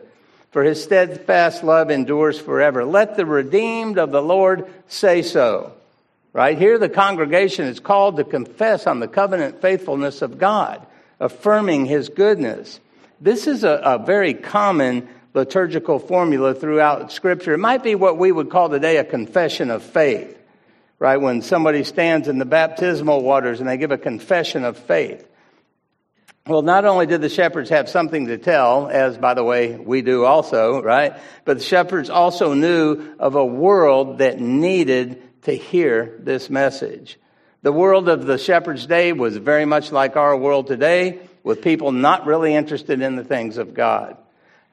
for 0.51 0.63
his 0.63 0.83
steadfast 0.83 1.63
love 1.63 1.91
endures 1.91 2.39
forever. 2.39 2.83
Let 2.83 3.15
the 3.15 3.25
redeemed 3.25 3.97
of 3.97 4.11
the 4.11 4.21
Lord 4.21 4.69
say 4.87 5.21
so. 5.21 5.73
Right 6.33 6.57
here, 6.57 6.77
the 6.77 6.89
congregation 6.89 7.67
is 7.67 7.79
called 7.79 8.17
to 8.17 8.23
confess 8.23 8.87
on 8.87 8.99
the 8.99 9.07
covenant 9.07 9.61
faithfulness 9.61 10.21
of 10.21 10.37
God, 10.37 10.85
affirming 11.19 11.85
his 11.85 12.09
goodness. 12.09 12.79
This 13.19 13.47
is 13.47 13.63
a, 13.63 13.81
a 13.83 13.97
very 13.99 14.33
common 14.33 15.07
liturgical 15.33 15.99
formula 15.99 16.53
throughout 16.53 17.11
Scripture. 17.11 17.53
It 17.53 17.59
might 17.59 17.83
be 17.83 17.95
what 17.95 18.17
we 18.17 18.31
would 18.31 18.49
call 18.49 18.69
today 18.69 18.97
a 18.97 19.03
confession 19.03 19.71
of 19.71 19.83
faith, 19.83 20.37
right? 20.99 21.17
When 21.17 21.41
somebody 21.41 21.83
stands 21.83 22.27
in 22.27 22.37
the 22.37 22.45
baptismal 22.45 23.23
waters 23.23 23.59
and 23.59 23.69
they 23.69 23.77
give 23.77 23.91
a 23.91 23.97
confession 23.97 24.63
of 24.63 24.77
faith. 24.77 25.27
Well, 26.47 26.63
not 26.63 26.85
only 26.85 27.05
did 27.05 27.21
the 27.21 27.29
shepherds 27.29 27.69
have 27.69 27.87
something 27.87 28.25
to 28.27 28.37
tell, 28.37 28.87
as 28.87 29.17
by 29.17 29.35
the 29.35 29.43
way 29.43 29.75
we 29.75 30.01
do 30.01 30.25
also, 30.25 30.81
right? 30.81 31.13
But 31.45 31.59
the 31.59 31.63
shepherds 31.63 32.09
also 32.09 32.53
knew 32.55 33.15
of 33.19 33.35
a 33.35 33.45
world 33.45 34.17
that 34.17 34.39
needed 34.39 35.21
to 35.43 35.53
hear 35.53 36.17
this 36.19 36.49
message. 36.49 37.19
The 37.61 37.71
world 37.71 38.09
of 38.09 38.25
the 38.25 38.39
shepherds' 38.39 38.87
day 38.87 39.13
was 39.13 39.37
very 39.37 39.65
much 39.65 39.91
like 39.91 40.17
our 40.17 40.35
world 40.35 40.65
today, 40.65 41.19
with 41.43 41.61
people 41.61 41.91
not 41.91 42.25
really 42.25 42.55
interested 42.55 43.01
in 43.01 43.15
the 43.15 43.23
things 43.23 43.57
of 43.57 43.75
God. 43.75 44.17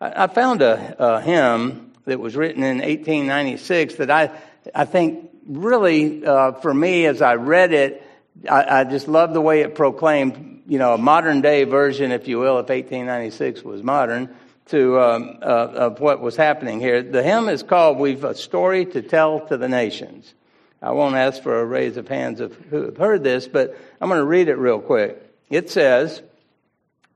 I 0.01 0.29
found 0.29 0.63
a, 0.63 0.97
a 0.99 1.21
hymn 1.21 1.93
that 2.05 2.21
was 2.21 2.37
written 2.37 2.63
in 2.63 2.79
1896 2.79 3.97
that 3.97 4.11
I, 4.11 4.31
I 4.75 4.85
think 4.85 5.31
really, 5.47 6.25
uh, 6.25 6.53
for 6.53 6.73
me, 6.73 7.07
as 7.07 7.21
I 7.21 7.35
read 7.35 7.73
it, 7.73 8.03
I, 8.49 8.81
I 8.81 8.85
just 8.85 9.09
love 9.09 9.33
the 9.33 9.41
way 9.41 9.63
it 9.63 9.75
proclaimed, 9.75 10.63
you 10.67 10.79
know, 10.79 10.95
a 10.95 10.99
modern 10.99 11.41
day 11.41 11.65
version, 11.65 12.13
if 12.13 12.29
you 12.29 12.39
will, 12.39 12.59
if 12.59 12.69
1896 12.69 13.65
was 13.65 13.83
modern, 13.83 14.35
to 14.67 15.01
um, 15.01 15.39
uh, 15.43 15.47
of 15.47 16.01
what 16.01 16.21
was 16.21 16.37
happening 16.37 16.79
here. 16.79 17.03
The 17.03 17.23
hymn 17.23 17.49
is 17.49 17.63
called 17.63 17.99
"We've 17.99 18.23
a 18.23 18.35
Story 18.35 18.85
to 18.87 19.03
Tell 19.03 19.41
to 19.47 19.57
the 19.57 19.69
Nations." 19.69 20.35
I 20.81 20.93
won't 20.93 21.17
ask 21.17 21.43
for 21.43 21.59
a 21.59 21.65
raise 21.65 21.97
of 21.97 22.07
hands 22.07 22.41
of 22.41 22.55
who 22.55 22.85
have 22.85 22.97
heard 22.97 23.25
this, 23.25 23.49
but 23.49 23.77
I'm 24.01 24.09
going 24.09 24.21
to 24.21 24.25
read 24.25 24.49
it 24.49 24.57
real 24.57 24.79
quick. 24.79 25.21
It 25.51 25.71
says, 25.71 26.23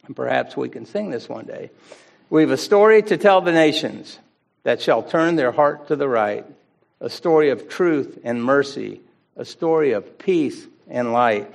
and 0.06 0.16
perhaps 0.16 0.56
we 0.56 0.68
can 0.68 0.84
sing 0.86 1.10
this 1.10 1.28
one 1.28 1.44
day. 1.44 1.70
We've 2.32 2.50
a 2.50 2.56
story 2.56 3.02
to 3.02 3.18
tell 3.18 3.42
the 3.42 3.52
nations 3.52 4.18
that 4.62 4.80
shall 4.80 5.02
turn 5.02 5.36
their 5.36 5.52
heart 5.52 5.88
to 5.88 5.96
the 5.96 6.08
right, 6.08 6.46
a 6.98 7.10
story 7.10 7.50
of 7.50 7.68
truth 7.68 8.20
and 8.24 8.42
mercy, 8.42 9.02
a 9.36 9.44
story 9.44 9.92
of 9.92 10.16
peace 10.16 10.66
and 10.88 11.12
light. 11.12 11.54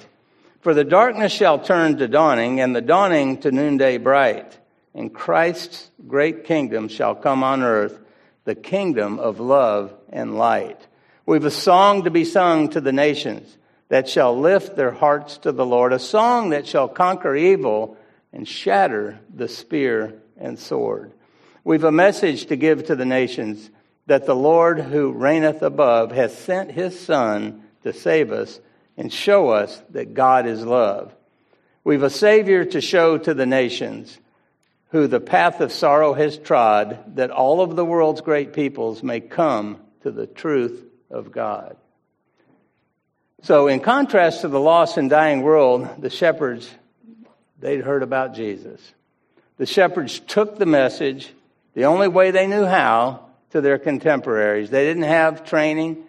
For 0.61 0.75
the 0.75 0.83
darkness 0.83 1.33
shall 1.33 1.57
turn 1.57 1.97
to 1.97 2.07
dawning, 2.07 2.59
and 2.59 2.75
the 2.75 2.81
dawning 2.81 3.39
to 3.39 3.51
noonday 3.51 3.97
bright, 3.97 4.55
and 4.93 5.11
Christ's 5.11 5.89
great 6.07 6.43
kingdom 6.43 6.89
shall 6.89 7.15
come 7.15 7.43
on 7.43 7.63
earth, 7.63 7.97
the 8.43 8.53
kingdom 8.53 9.17
of 9.17 9.39
love 9.39 9.91
and 10.09 10.37
light. 10.37 10.79
We've 11.25 11.43
a 11.43 11.49
song 11.49 12.03
to 12.03 12.11
be 12.11 12.23
sung 12.23 12.69
to 12.69 12.81
the 12.81 12.93
nations 12.93 13.57
that 13.89 14.07
shall 14.07 14.39
lift 14.39 14.75
their 14.75 14.91
hearts 14.91 15.39
to 15.39 15.51
the 15.51 15.65
Lord, 15.65 15.91
a 15.91 15.97
song 15.97 16.51
that 16.51 16.67
shall 16.67 16.87
conquer 16.87 17.35
evil 17.35 17.97
and 18.31 18.47
shatter 18.47 19.17
the 19.33 19.47
spear 19.47 20.21
and 20.39 20.57
sword. 20.57 21.11
We've 21.63 21.83
a 21.83 21.91
message 21.91 22.45
to 22.45 22.55
give 22.55 22.85
to 22.85 22.95
the 22.95 23.05
nations 23.05 23.69
that 24.05 24.25
the 24.25 24.35
Lord 24.35 24.79
who 24.79 25.11
reigneth 25.11 25.61
above 25.61 26.11
has 26.11 26.35
sent 26.35 26.71
his 26.71 26.97
Son 26.99 27.63
to 27.83 27.93
save 27.93 28.31
us 28.31 28.59
and 28.95 29.11
show 29.11 29.49
us 29.49 29.81
that 29.89 30.13
God 30.13 30.47
is 30.47 30.65
love. 30.65 31.13
We've 31.83 32.03
a 32.03 32.09
Savior 32.09 32.65
to 32.65 32.81
show 32.81 33.17
to 33.17 33.33
the 33.33 33.45
nations 33.45 34.17
who 34.91 35.07
the 35.07 35.19
path 35.19 35.59
of 35.59 35.71
sorrow 35.71 36.13
has 36.13 36.37
trod, 36.37 37.15
that 37.15 37.31
all 37.31 37.61
of 37.61 37.75
the 37.75 37.85
world's 37.85 38.21
great 38.21 38.53
peoples 38.53 39.03
may 39.03 39.19
come 39.19 39.79
to 40.03 40.11
the 40.11 40.27
truth 40.27 40.85
of 41.09 41.31
God. 41.31 41.75
So, 43.41 43.67
in 43.67 43.81
contrast 43.81 44.41
to 44.41 44.47
the 44.47 44.59
lost 44.59 44.97
and 44.97 45.09
dying 45.09 45.41
world, 45.41 46.01
the 46.01 46.09
shepherds, 46.09 46.69
they'd 47.59 47.81
heard 47.81 48.03
about 48.03 48.33
Jesus 48.33 48.81
the 49.57 49.65
shepherds 49.65 50.19
took 50.19 50.57
the 50.57 50.65
message 50.65 51.33
the 51.73 51.85
only 51.85 52.07
way 52.07 52.31
they 52.31 52.47
knew 52.47 52.65
how 52.65 53.27
to 53.51 53.61
their 53.61 53.77
contemporaries. 53.77 54.69
They 54.69 54.85
didn't 54.85 55.03
have 55.03 55.45
training. 55.45 56.03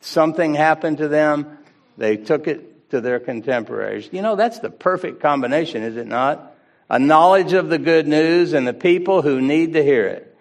Something 0.00 0.54
happened 0.54 0.98
to 0.98 1.08
them. 1.08 1.58
They 1.96 2.16
took 2.16 2.48
it 2.48 2.90
to 2.90 3.00
their 3.00 3.20
contemporaries. 3.20 4.08
You 4.12 4.22
know, 4.22 4.36
that's 4.36 4.58
the 4.58 4.70
perfect 4.70 5.20
combination, 5.20 5.82
is 5.82 5.96
it 5.96 6.06
not? 6.06 6.54
A 6.90 6.98
knowledge 6.98 7.52
of 7.52 7.68
the 7.68 7.78
good 7.78 8.06
news 8.06 8.52
and 8.52 8.66
the 8.66 8.74
people 8.74 9.22
who 9.22 9.40
need 9.40 9.72
to 9.74 9.82
hear 9.82 10.06
it. 10.06 10.36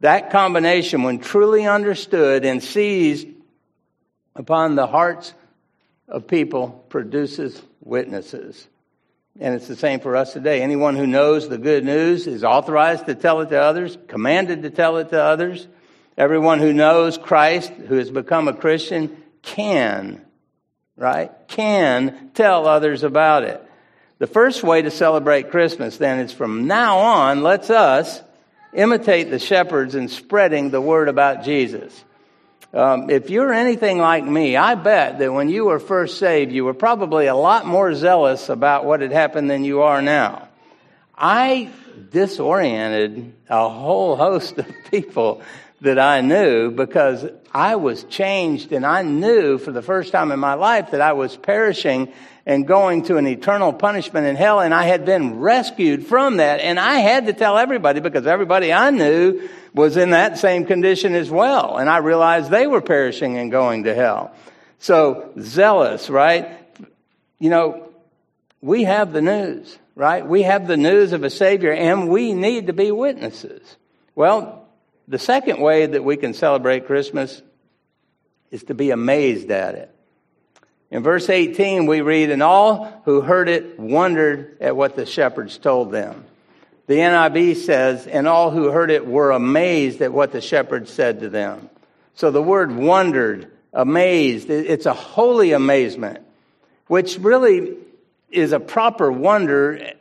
That 0.00 0.30
combination, 0.30 1.02
when 1.02 1.18
truly 1.18 1.66
understood 1.66 2.44
and 2.44 2.62
seized 2.62 3.26
upon 4.34 4.74
the 4.74 4.86
hearts 4.86 5.34
of 6.08 6.26
people, 6.26 6.84
produces 6.88 7.60
witnesses. 7.82 8.66
And 9.38 9.54
it's 9.54 9.68
the 9.68 9.76
same 9.76 10.00
for 10.00 10.16
us 10.16 10.32
today. 10.32 10.60
Anyone 10.60 10.96
who 10.96 11.06
knows 11.06 11.48
the 11.48 11.58
good 11.58 11.84
news 11.84 12.26
is 12.26 12.44
authorized 12.44 13.06
to 13.06 13.14
tell 13.14 13.40
it 13.40 13.50
to 13.50 13.60
others, 13.60 13.96
commanded 14.08 14.62
to 14.62 14.70
tell 14.70 14.96
it 14.96 15.10
to 15.10 15.22
others. 15.22 15.68
Everyone 16.18 16.58
who 16.58 16.72
knows 16.72 17.16
Christ, 17.16 17.70
who 17.70 17.96
has 17.96 18.10
become 18.10 18.48
a 18.48 18.52
Christian, 18.52 19.22
can, 19.42 20.20
right? 20.96 21.30
Can 21.48 22.30
tell 22.34 22.66
others 22.66 23.02
about 23.04 23.44
it. 23.44 23.64
The 24.18 24.26
first 24.26 24.62
way 24.62 24.82
to 24.82 24.90
celebrate 24.90 25.50
Christmas 25.50 25.96
then 25.96 26.18
is 26.18 26.32
from 26.32 26.66
now 26.66 26.98
on, 26.98 27.42
let's 27.42 27.70
us 27.70 28.20
imitate 28.74 29.30
the 29.30 29.38
shepherds 29.38 29.94
in 29.94 30.08
spreading 30.08 30.70
the 30.70 30.80
word 30.80 31.08
about 31.08 31.44
Jesus. 31.44 32.04
Um, 32.72 33.10
if 33.10 33.30
you're 33.30 33.52
anything 33.52 33.98
like 33.98 34.24
me, 34.24 34.56
I 34.56 34.76
bet 34.76 35.18
that 35.18 35.32
when 35.32 35.48
you 35.48 35.64
were 35.64 35.80
first 35.80 36.18
saved, 36.18 36.52
you 36.52 36.64
were 36.64 36.74
probably 36.74 37.26
a 37.26 37.34
lot 37.34 37.66
more 37.66 37.92
zealous 37.94 38.48
about 38.48 38.84
what 38.84 39.00
had 39.00 39.10
happened 39.10 39.50
than 39.50 39.64
you 39.64 39.82
are 39.82 40.00
now. 40.00 40.48
I 41.18 41.70
disoriented 42.10 43.32
a 43.48 43.68
whole 43.68 44.14
host 44.14 44.58
of 44.58 44.66
people 44.90 45.42
that 45.80 45.98
I 45.98 46.20
knew 46.20 46.70
because 46.70 47.26
I 47.52 47.76
was 47.76 48.04
changed 48.04 48.72
and 48.72 48.86
I 48.86 49.02
knew 49.02 49.58
for 49.58 49.72
the 49.72 49.82
first 49.82 50.12
time 50.12 50.30
in 50.30 50.38
my 50.38 50.54
life 50.54 50.92
that 50.92 51.00
I 51.00 51.14
was 51.14 51.36
perishing 51.36 52.12
and 52.46 52.66
going 52.66 53.02
to 53.04 53.16
an 53.16 53.26
eternal 53.26 53.72
punishment 53.72 54.26
in 54.26 54.36
hell 54.36 54.60
and 54.60 54.74
I 54.74 54.84
had 54.84 55.04
been 55.04 55.40
rescued 55.40 56.06
from 56.06 56.36
that 56.36 56.60
and 56.60 56.78
I 56.78 56.96
had 56.96 57.26
to 57.26 57.32
tell 57.32 57.58
everybody 57.58 58.00
because 58.00 58.26
everybody 58.26 58.72
I 58.72 58.90
knew 58.90 59.48
was 59.74 59.96
in 59.96 60.10
that 60.10 60.38
same 60.38 60.64
condition 60.64 61.14
as 61.14 61.30
well. 61.30 61.76
And 61.76 61.88
I 61.88 61.98
realized 61.98 62.50
they 62.50 62.66
were 62.66 62.80
perishing 62.80 63.36
and 63.36 63.50
going 63.50 63.84
to 63.84 63.94
hell. 63.94 64.34
So 64.78 65.32
zealous, 65.38 66.10
right? 66.10 66.58
You 67.38 67.50
know, 67.50 67.92
we 68.60 68.84
have 68.84 69.12
the 69.12 69.22
news, 69.22 69.78
right? 69.94 70.26
We 70.26 70.42
have 70.42 70.66
the 70.66 70.76
news 70.76 71.12
of 71.12 71.22
a 71.22 71.30
Savior 71.30 71.72
and 71.72 72.08
we 72.08 72.34
need 72.34 72.66
to 72.66 72.72
be 72.72 72.90
witnesses. 72.90 73.76
Well, 74.14 74.66
the 75.08 75.18
second 75.18 75.60
way 75.60 75.86
that 75.86 76.04
we 76.04 76.16
can 76.16 76.34
celebrate 76.34 76.86
Christmas 76.86 77.42
is 78.50 78.64
to 78.64 78.74
be 78.74 78.90
amazed 78.90 79.50
at 79.50 79.74
it. 79.74 79.94
In 80.90 81.02
verse 81.02 81.30
18, 81.30 81.86
we 81.86 82.00
read, 82.00 82.30
And 82.30 82.42
all 82.42 83.02
who 83.04 83.20
heard 83.20 83.48
it 83.48 83.78
wondered 83.78 84.56
at 84.60 84.76
what 84.76 84.96
the 84.96 85.06
shepherds 85.06 85.56
told 85.56 85.92
them. 85.92 86.24
The 86.90 86.96
NIV 86.96 87.54
says, 87.54 88.08
and 88.08 88.26
all 88.26 88.50
who 88.50 88.72
heard 88.72 88.90
it 88.90 89.06
were 89.06 89.30
amazed 89.30 90.02
at 90.02 90.12
what 90.12 90.32
the 90.32 90.40
shepherds 90.40 90.92
said 90.92 91.20
to 91.20 91.28
them. 91.28 91.70
So 92.14 92.32
the 92.32 92.42
word 92.42 92.74
wondered, 92.74 93.48
amazed, 93.72 94.50
it's 94.50 94.86
a 94.86 94.92
holy 94.92 95.52
amazement, 95.52 96.18
which 96.88 97.16
really 97.20 97.76
is 98.28 98.50
a 98.50 98.58
proper 98.58 99.12
wonder 99.12 99.92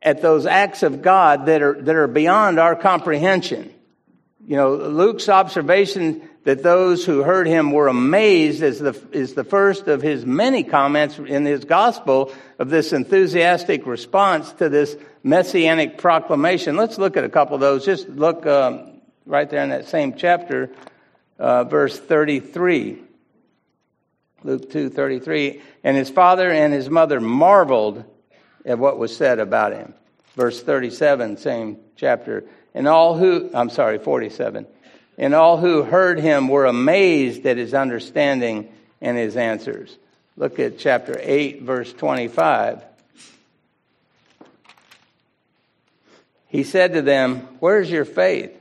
at 0.00 0.22
those 0.22 0.46
acts 0.46 0.84
of 0.84 1.02
God 1.02 1.46
that 1.46 1.60
are, 1.60 1.82
that 1.82 1.96
are 1.96 2.06
beyond 2.06 2.60
our 2.60 2.76
comprehension. 2.76 3.74
You 4.46 4.54
know, 4.54 4.74
Luke's 4.76 5.28
observation 5.28 6.28
that 6.44 6.62
those 6.62 7.04
who 7.04 7.24
heard 7.24 7.48
him 7.48 7.72
were 7.72 7.88
amazed 7.88 8.62
is 8.62 8.78
the, 8.78 8.96
is 9.10 9.34
the 9.34 9.42
first 9.42 9.88
of 9.88 10.02
his 10.02 10.24
many 10.24 10.62
comments 10.62 11.18
in 11.18 11.44
his 11.44 11.64
gospel 11.64 12.32
of 12.60 12.70
this 12.70 12.92
enthusiastic 12.92 13.84
response 13.86 14.52
to 14.52 14.68
this 14.68 14.96
messianic 15.24 15.98
proclamation. 15.98 16.76
Let's 16.76 16.96
look 16.96 17.16
at 17.16 17.24
a 17.24 17.28
couple 17.28 17.56
of 17.56 17.60
those. 17.60 17.84
Just 17.84 18.08
look 18.08 18.46
um, 18.46 19.00
right 19.24 19.50
there 19.50 19.64
in 19.64 19.70
that 19.70 19.88
same 19.88 20.14
chapter, 20.14 20.70
uh, 21.40 21.64
verse 21.64 21.98
33. 21.98 23.02
Luke 24.44 24.70
2 24.70 24.90
33. 24.90 25.60
And 25.82 25.96
his 25.96 26.08
father 26.08 26.48
and 26.48 26.72
his 26.72 26.88
mother 26.88 27.20
marveled 27.20 28.04
at 28.64 28.78
what 28.78 28.96
was 28.96 29.16
said 29.16 29.40
about 29.40 29.72
him. 29.72 29.92
Verse 30.36 30.62
37, 30.62 31.38
same 31.38 31.78
chapter. 31.96 32.44
And 32.76 32.86
all 32.86 33.16
who, 33.16 33.48
I'm 33.54 33.70
sorry, 33.70 33.98
47. 33.98 34.66
And 35.16 35.34
all 35.34 35.56
who 35.56 35.82
heard 35.82 36.20
him 36.20 36.48
were 36.48 36.66
amazed 36.66 37.46
at 37.46 37.56
his 37.56 37.72
understanding 37.72 38.70
and 39.00 39.16
his 39.16 39.34
answers. 39.34 39.96
Look 40.36 40.58
at 40.58 40.78
chapter 40.78 41.18
8, 41.18 41.62
verse 41.62 41.90
25. 41.94 42.84
He 46.48 46.64
said 46.64 46.92
to 46.92 47.02
them, 47.02 47.48
Where's 47.60 47.90
your 47.90 48.04
faith? 48.04 48.54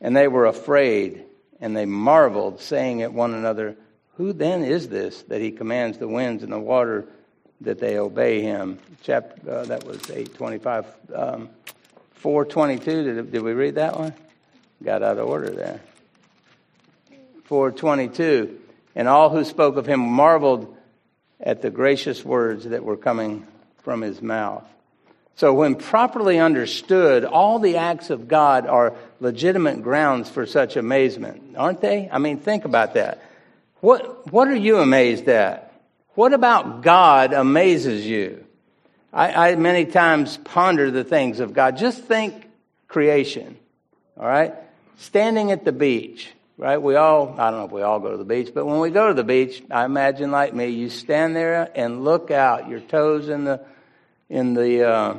And 0.00 0.16
they 0.16 0.26
were 0.26 0.46
afraid, 0.46 1.22
and 1.60 1.76
they 1.76 1.86
marveled, 1.86 2.60
saying 2.60 3.02
at 3.02 3.12
one 3.12 3.34
another, 3.34 3.76
Who 4.16 4.32
then 4.32 4.64
is 4.64 4.88
this 4.88 5.22
that 5.24 5.40
he 5.40 5.52
commands 5.52 5.98
the 5.98 6.08
winds 6.08 6.42
and 6.42 6.52
the 6.52 6.58
water 6.58 7.06
that 7.60 7.78
they 7.78 7.96
obey 7.96 8.40
him? 8.42 8.80
Chapter, 9.04 9.48
uh, 9.48 9.64
that 9.66 9.84
was 9.84 9.98
825. 10.10 10.86
Um, 11.14 11.48
422, 12.20 13.14
did, 13.14 13.32
did 13.32 13.42
we 13.42 13.52
read 13.52 13.76
that 13.76 13.98
one? 13.98 14.12
Got 14.82 15.02
out 15.02 15.18
of 15.18 15.26
order 15.26 15.50
there. 15.50 15.80
422. 17.44 18.60
And 18.94 19.08
all 19.08 19.30
who 19.30 19.44
spoke 19.44 19.76
of 19.76 19.86
him 19.86 20.00
marveled 20.00 20.76
at 21.40 21.62
the 21.62 21.70
gracious 21.70 22.22
words 22.22 22.64
that 22.64 22.84
were 22.84 22.98
coming 22.98 23.46
from 23.82 24.02
his 24.02 24.20
mouth. 24.20 24.64
So, 25.36 25.54
when 25.54 25.76
properly 25.76 26.38
understood, 26.38 27.24
all 27.24 27.58
the 27.58 27.78
acts 27.78 28.10
of 28.10 28.28
God 28.28 28.66
are 28.66 28.94
legitimate 29.20 29.82
grounds 29.82 30.28
for 30.28 30.44
such 30.44 30.76
amazement, 30.76 31.56
aren't 31.56 31.80
they? 31.80 32.10
I 32.12 32.18
mean, 32.18 32.38
think 32.38 32.66
about 32.66 32.94
that. 32.94 33.22
What, 33.80 34.30
what 34.30 34.48
are 34.48 34.56
you 34.56 34.80
amazed 34.80 35.28
at? 35.28 35.72
What 36.14 36.34
about 36.34 36.82
God 36.82 37.32
amazes 37.32 38.06
you? 38.06 38.44
I, 39.12 39.50
I 39.50 39.56
many 39.56 39.86
times 39.86 40.36
ponder 40.36 40.90
the 40.90 41.04
things 41.04 41.40
of 41.40 41.52
God. 41.52 41.76
Just 41.76 42.02
think 42.04 42.46
creation, 42.88 43.56
all 44.16 44.26
right? 44.26 44.54
Standing 44.98 45.50
at 45.50 45.64
the 45.64 45.72
beach, 45.72 46.30
right? 46.56 46.78
We 46.78 46.96
all, 46.96 47.34
I 47.38 47.50
don't 47.50 47.60
know 47.60 47.66
if 47.66 47.72
we 47.72 47.82
all 47.82 48.00
go 48.00 48.10
to 48.12 48.16
the 48.16 48.24
beach, 48.24 48.50
but 48.54 48.66
when 48.66 48.78
we 48.80 48.90
go 48.90 49.08
to 49.08 49.14
the 49.14 49.24
beach, 49.24 49.62
I 49.70 49.84
imagine 49.84 50.30
like 50.30 50.54
me, 50.54 50.68
you 50.68 50.90
stand 50.90 51.34
there 51.34 51.70
and 51.74 52.04
look 52.04 52.30
out, 52.30 52.68
your 52.68 52.80
toes 52.80 53.28
in 53.28 53.44
the, 53.44 53.60
in 54.28 54.54
the 54.54 54.88
uh, 54.88 55.14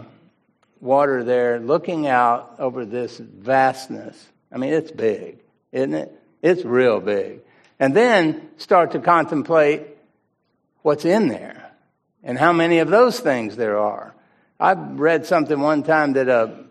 water 0.80 1.24
there, 1.24 1.60
looking 1.60 2.08
out 2.08 2.56
over 2.60 2.86
this 2.86 3.18
vastness. 3.18 4.30
I 4.52 4.58
mean, 4.58 4.74
it's 4.74 4.92
big, 4.92 5.40
isn't 5.72 5.94
it? 5.94 6.14
It's 6.42 6.64
real 6.64 7.00
big. 7.00 7.42
And 7.80 7.96
then 7.96 8.50
start 8.58 8.92
to 8.92 9.00
contemplate 9.00 9.88
what's 10.82 11.06
in 11.06 11.28
there 11.28 11.61
and 12.24 12.38
how 12.38 12.54
many 12.54 12.80
of 12.80 12.90
those 12.90 13.20
things 13.20 13.56
there 13.56 13.78
are. 13.78 14.14
I 14.60 14.74
read 14.74 15.26
something 15.26 15.60
one 15.60 15.84
time 15.84 16.14
that 16.14 16.30
a 16.30 16.66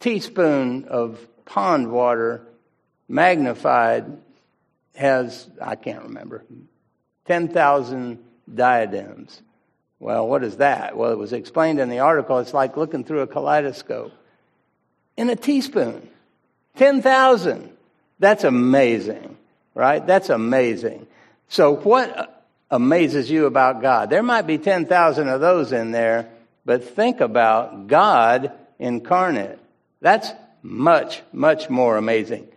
teaspoon 0.00 0.86
of 0.86 1.18
pond 1.44 1.90
water 1.90 2.42
magnified 3.08 4.04
has, 4.96 5.48
I 5.60 5.76
can't 5.76 6.02
remember, 6.04 6.44
10,000 7.26 8.18
diatoms. 8.52 9.40
Well, 10.00 10.26
what 10.26 10.42
is 10.42 10.56
that? 10.56 10.96
Well, 10.96 11.12
it 11.12 11.18
was 11.18 11.32
explained 11.32 11.78
in 11.78 11.88
the 11.88 12.00
article. 12.00 12.38
It's 12.38 12.52
like 12.52 12.76
looking 12.76 13.04
through 13.04 13.20
a 13.20 13.26
kaleidoscope. 13.26 14.12
In 15.16 15.30
a 15.30 15.36
teaspoon. 15.36 16.08
10,000. 16.76 17.70
That's 18.18 18.44
amazing, 18.44 19.36
right? 19.74 20.04
That's 20.04 20.30
amazing. 20.30 21.06
So, 21.48 21.76
what 21.76 22.41
amazes 22.72 23.30
you 23.30 23.44
about 23.44 23.82
God. 23.82 24.08
There 24.08 24.22
might 24.22 24.46
be 24.46 24.56
10,000 24.58 25.28
of 25.28 25.40
those 25.40 25.72
in 25.72 25.92
there, 25.92 26.30
but 26.64 26.82
think 26.82 27.20
about 27.20 27.86
God 27.86 28.50
incarnate. 28.78 29.58
That's 30.00 30.30
much, 30.62 31.22
much 31.32 31.68
more 31.68 31.98
amazing. 31.98 32.48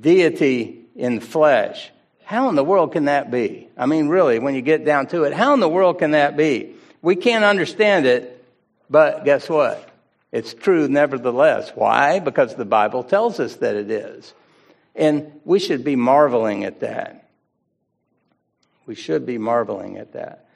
Deity 0.00 0.80
in 0.96 1.20
flesh. 1.20 1.90
How 2.24 2.48
in 2.48 2.56
the 2.56 2.64
world 2.64 2.92
can 2.92 3.04
that 3.04 3.30
be? 3.30 3.68
I 3.76 3.86
mean, 3.86 4.08
really, 4.08 4.40
when 4.40 4.54
you 4.54 4.62
get 4.62 4.84
down 4.84 5.06
to 5.08 5.22
it, 5.22 5.32
how 5.32 5.54
in 5.54 5.60
the 5.60 5.68
world 5.68 6.00
can 6.00 6.10
that 6.10 6.36
be? 6.36 6.74
We 7.00 7.14
can't 7.16 7.44
understand 7.44 8.06
it, 8.06 8.44
but 8.90 9.24
guess 9.24 9.48
what? 9.48 9.88
It's 10.32 10.52
true 10.52 10.88
nevertheless. 10.88 11.70
Why? 11.76 12.18
Because 12.18 12.56
the 12.56 12.64
Bible 12.64 13.04
tells 13.04 13.38
us 13.38 13.56
that 13.56 13.76
it 13.76 13.90
is. 13.90 14.34
And 14.96 15.40
we 15.44 15.60
should 15.60 15.84
be 15.84 15.94
marveling 15.94 16.64
at 16.64 16.80
that. 16.80 17.23
We 18.86 18.94
should 18.94 19.24
be 19.24 19.38
marveling 19.38 19.96
at 19.96 20.12
that. 20.12 20.46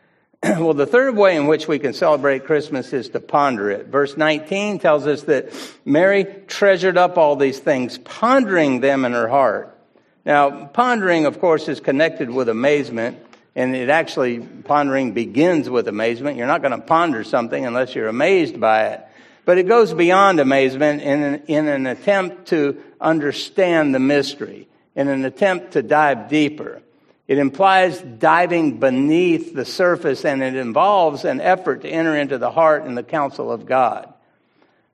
well, 0.43 0.75
the 0.75 0.87
third 0.87 1.17
way 1.17 1.37
in 1.37 1.47
which 1.47 1.67
we 1.67 1.79
can 1.79 1.93
celebrate 1.93 2.45
Christmas 2.45 2.93
is 2.93 3.09
to 3.11 3.21
ponder 3.21 3.71
it. 3.71 3.87
Verse 3.87 4.17
19 4.17 4.79
tells 4.79 5.07
us 5.07 5.23
that 5.23 5.53
Mary 5.85 6.27
treasured 6.47 6.97
up 6.97 7.19
all 7.19 7.37
these 7.37 7.59
things, 7.59 7.99
pondering 7.99 8.81
them 8.81 9.05
in 9.05 9.13
her 9.13 9.29
heart. 9.29 9.77
Now, 10.25 10.67
pondering, 10.67 11.27
of 11.27 11.41
course, 11.41 11.69
is 11.69 11.81
connected 11.81 12.31
with 12.31 12.49
amazement, 12.49 13.19
and 13.57 13.75
it 13.75 13.89
actually, 13.89 14.41
pondering 14.41 15.13
begins 15.13 15.69
with 15.69 15.89
amazement. 15.89 16.37
You're 16.37 16.47
not 16.47 16.63
going 16.63 16.79
to 16.79 16.87
ponder 16.87 17.25
something 17.25 17.65
unless 17.65 17.95
you're 17.95 18.09
amazed 18.09 18.61
by 18.61 18.89
it. 18.89 19.05
But 19.45 19.59
it 19.59 19.67
goes 19.67 19.95
beyond 19.95 20.39
amazement 20.39 21.03
in 21.03 21.23
an, 21.23 21.43
in 21.47 21.67
an 21.67 21.87
attempt 21.87 22.49
to 22.49 22.81
understand 23.01 23.95
the 23.95 23.99
mystery, 23.99 24.69
in 24.95 25.09
an 25.09 25.25
attempt 25.25 25.73
to 25.73 25.83
dive 25.83 26.29
deeper. 26.29 26.83
It 27.29 27.37
implies 27.37 28.01
diving 28.01 28.81
beneath 28.81 29.55
the 29.55 29.67
surface 29.67 30.25
and 30.25 30.43
it 30.43 30.57
involves 30.57 31.27
an 31.27 31.43
effort 31.43 31.83
to 31.83 31.89
enter 31.89 32.17
into 32.17 32.39
the 32.39 32.51
heart 32.51 32.85
and 32.85 32.97
the 32.97 33.03
counsel 33.03 33.53
of 33.53 33.67
God. 33.67 34.13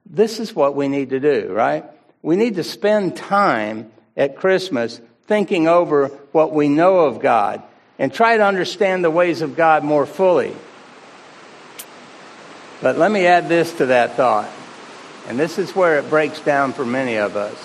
This 0.04 0.40
is 0.40 0.52
what 0.52 0.74
we 0.74 0.88
need 0.88 1.10
to 1.10 1.20
do, 1.20 1.52
right? 1.52 1.84
We 2.22 2.34
need 2.34 2.56
to 2.56 2.64
spend 2.64 3.16
time 3.16 3.92
at 4.16 4.36
Christmas 4.36 5.00
thinking 5.26 5.68
over 5.68 6.08
what 6.32 6.52
we 6.52 6.68
know 6.68 7.00
of 7.00 7.20
God 7.20 7.62
and 8.00 8.12
try 8.12 8.36
to 8.36 8.44
understand 8.44 9.04
the 9.04 9.12
ways 9.12 9.40
of 9.40 9.54
God 9.54 9.84
more 9.84 10.04
fully. 10.04 10.56
But 12.82 12.98
let 12.98 13.12
me 13.12 13.26
add 13.26 13.48
this 13.48 13.72
to 13.74 13.86
that 13.86 14.16
thought. 14.16 14.50
And 15.28 15.38
this 15.38 15.56
is 15.56 15.74
where 15.74 16.00
it 16.00 16.10
breaks 16.10 16.40
down 16.40 16.72
for 16.72 16.84
many 16.84 17.16
of 17.16 17.36
us. 17.36 17.56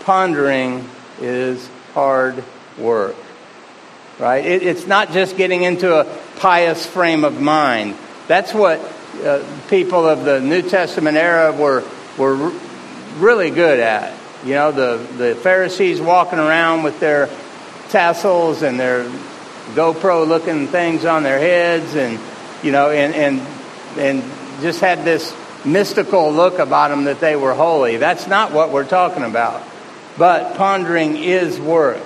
Pondering 0.00 0.86
is 1.20 1.66
hard 1.94 2.42
work 2.76 3.16
right? 4.18 4.44
It, 4.44 4.62
it's 4.62 4.86
not 4.86 5.12
just 5.12 5.36
getting 5.36 5.62
into 5.62 5.94
a 5.94 6.04
pious 6.36 6.86
frame 6.86 7.24
of 7.24 7.40
mind. 7.40 7.96
That's 8.26 8.52
what 8.52 8.80
uh, 9.24 9.44
people 9.68 10.06
of 10.06 10.24
the 10.24 10.40
New 10.40 10.62
Testament 10.62 11.16
era 11.16 11.52
were, 11.52 11.84
were 12.16 12.52
really 13.18 13.50
good 13.50 13.80
at. 13.80 14.16
You 14.44 14.54
know, 14.54 14.72
the, 14.72 15.04
the 15.16 15.34
Pharisees 15.34 16.00
walking 16.00 16.38
around 16.38 16.84
with 16.84 17.00
their 17.00 17.28
tassels 17.88 18.62
and 18.62 18.78
their 18.78 19.04
GoPro 19.74 20.26
looking 20.26 20.68
things 20.68 21.04
on 21.04 21.22
their 21.22 21.38
heads 21.38 21.94
and, 21.96 22.18
you 22.62 22.70
know, 22.70 22.90
and, 22.90 23.14
and, 23.14 23.40
and 23.98 24.22
just 24.62 24.80
had 24.80 25.04
this 25.04 25.34
mystical 25.64 26.32
look 26.32 26.58
about 26.58 26.88
them 26.88 27.04
that 27.04 27.20
they 27.20 27.34
were 27.34 27.54
holy. 27.54 27.96
That's 27.96 28.26
not 28.26 28.52
what 28.52 28.70
we're 28.70 28.86
talking 28.86 29.24
about. 29.24 29.62
But 30.16 30.56
pondering 30.56 31.16
is 31.16 31.58
work. 31.58 32.02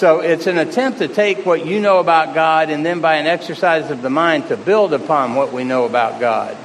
So 0.00 0.20
it's 0.20 0.46
an 0.46 0.56
attempt 0.56 1.00
to 1.00 1.08
take 1.08 1.44
what 1.44 1.66
you 1.66 1.78
know 1.78 1.98
about 1.98 2.34
God 2.34 2.70
and 2.70 2.86
then 2.86 3.02
by 3.02 3.16
an 3.16 3.26
exercise 3.26 3.90
of 3.90 4.00
the 4.00 4.08
mind 4.08 4.48
to 4.48 4.56
build 4.56 4.94
upon 4.94 5.34
what 5.34 5.52
we 5.52 5.62
know 5.62 5.84
about 5.84 6.20
God. 6.20 6.56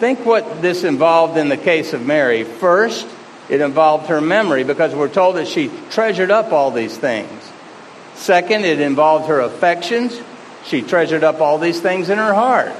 Think 0.00 0.26
what 0.26 0.60
this 0.60 0.82
involved 0.82 1.36
in 1.36 1.48
the 1.48 1.56
case 1.56 1.92
of 1.92 2.04
Mary. 2.04 2.42
First, 2.42 3.06
it 3.48 3.60
involved 3.60 4.08
her 4.08 4.20
memory 4.20 4.64
because 4.64 4.96
we're 4.96 5.08
told 5.08 5.36
that 5.36 5.46
she 5.46 5.70
treasured 5.90 6.32
up 6.32 6.50
all 6.50 6.72
these 6.72 6.98
things. 6.98 7.30
Second, 8.16 8.64
it 8.64 8.80
involved 8.80 9.28
her 9.28 9.38
affections. 9.38 10.20
She 10.64 10.82
treasured 10.82 11.22
up 11.22 11.40
all 11.40 11.58
these 11.58 11.80
things 11.80 12.10
in 12.10 12.18
her 12.18 12.34
heart. 12.34 12.72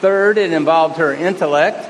Third, 0.00 0.38
it 0.38 0.52
involved 0.52 0.98
her 0.98 1.12
intellect, 1.12 1.88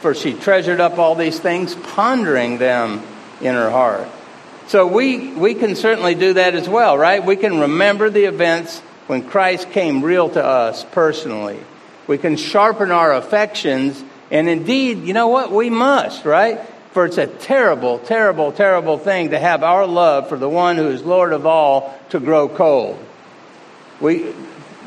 for 0.00 0.14
she 0.14 0.32
treasured 0.32 0.80
up 0.80 0.96
all 0.96 1.14
these 1.14 1.38
things, 1.38 1.74
pondering 1.74 2.56
them 2.56 3.02
in 3.42 3.54
her 3.54 3.68
heart. 3.68 4.08
So 4.66 4.86
we, 4.86 5.32
we 5.34 5.54
can 5.54 5.76
certainly 5.76 6.14
do 6.14 6.34
that 6.34 6.54
as 6.54 6.68
well, 6.68 6.96
right? 6.96 7.24
We 7.24 7.36
can 7.36 7.60
remember 7.60 8.08
the 8.08 8.24
events 8.24 8.80
when 9.06 9.28
Christ 9.28 9.70
came 9.70 10.02
real 10.02 10.30
to 10.30 10.44
us 10.44 10.84
personally. 10.84 11.60
We 12.06 12.18
can 12.18 12.36
sharpen 12.36 12.90
our 12.90 13.14
affections, 13.14 14.02
and 14.30 14.48
indeed, 14.48 15.04
you 15.04 15.12
know 15.12 15.28
what? 15.28 15.52
We 15.52 15.70
must, 15.70 16.24
right? 16.24 16.60
For 16.92 17.06
it's 17.06 17.18
a 17.18 17.26
terrible, 17.26 17.98
terrible, 17.98 18.52
terrible 18.52 18.98
thing 18.98 19.30
to 19.30 19.38
have 19.38 19.62
our 19.62 19.86
love 19.86 20.28
for 20.28 20.38
the 20.38 20.48
one 20.48 20.76
who 20.76 20.88
is 20.88 21.02
Lord 21.02 21.32
of 21.32 21.44
all 21.44 21.98
to 22.10 22.20
grow 22.20 22.48
cold. 22.48 22.98
We, 24.00 24.32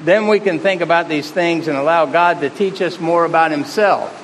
then 0.03 0.27
we 0.27 0.39
can 0.39 0.59
think 0.59 0.81
about 0.81 1.09
these 1.09 1.29
things 1.29 1.67
and 1.67 1.77
allow 1.77 2.05
God 2.05 2.41
to 2.41 2.49
teach 2.49 2.81
us 2.81 2.99
more 2.99 3.25
about 3.25 3.51
Himself. 3.51 4.23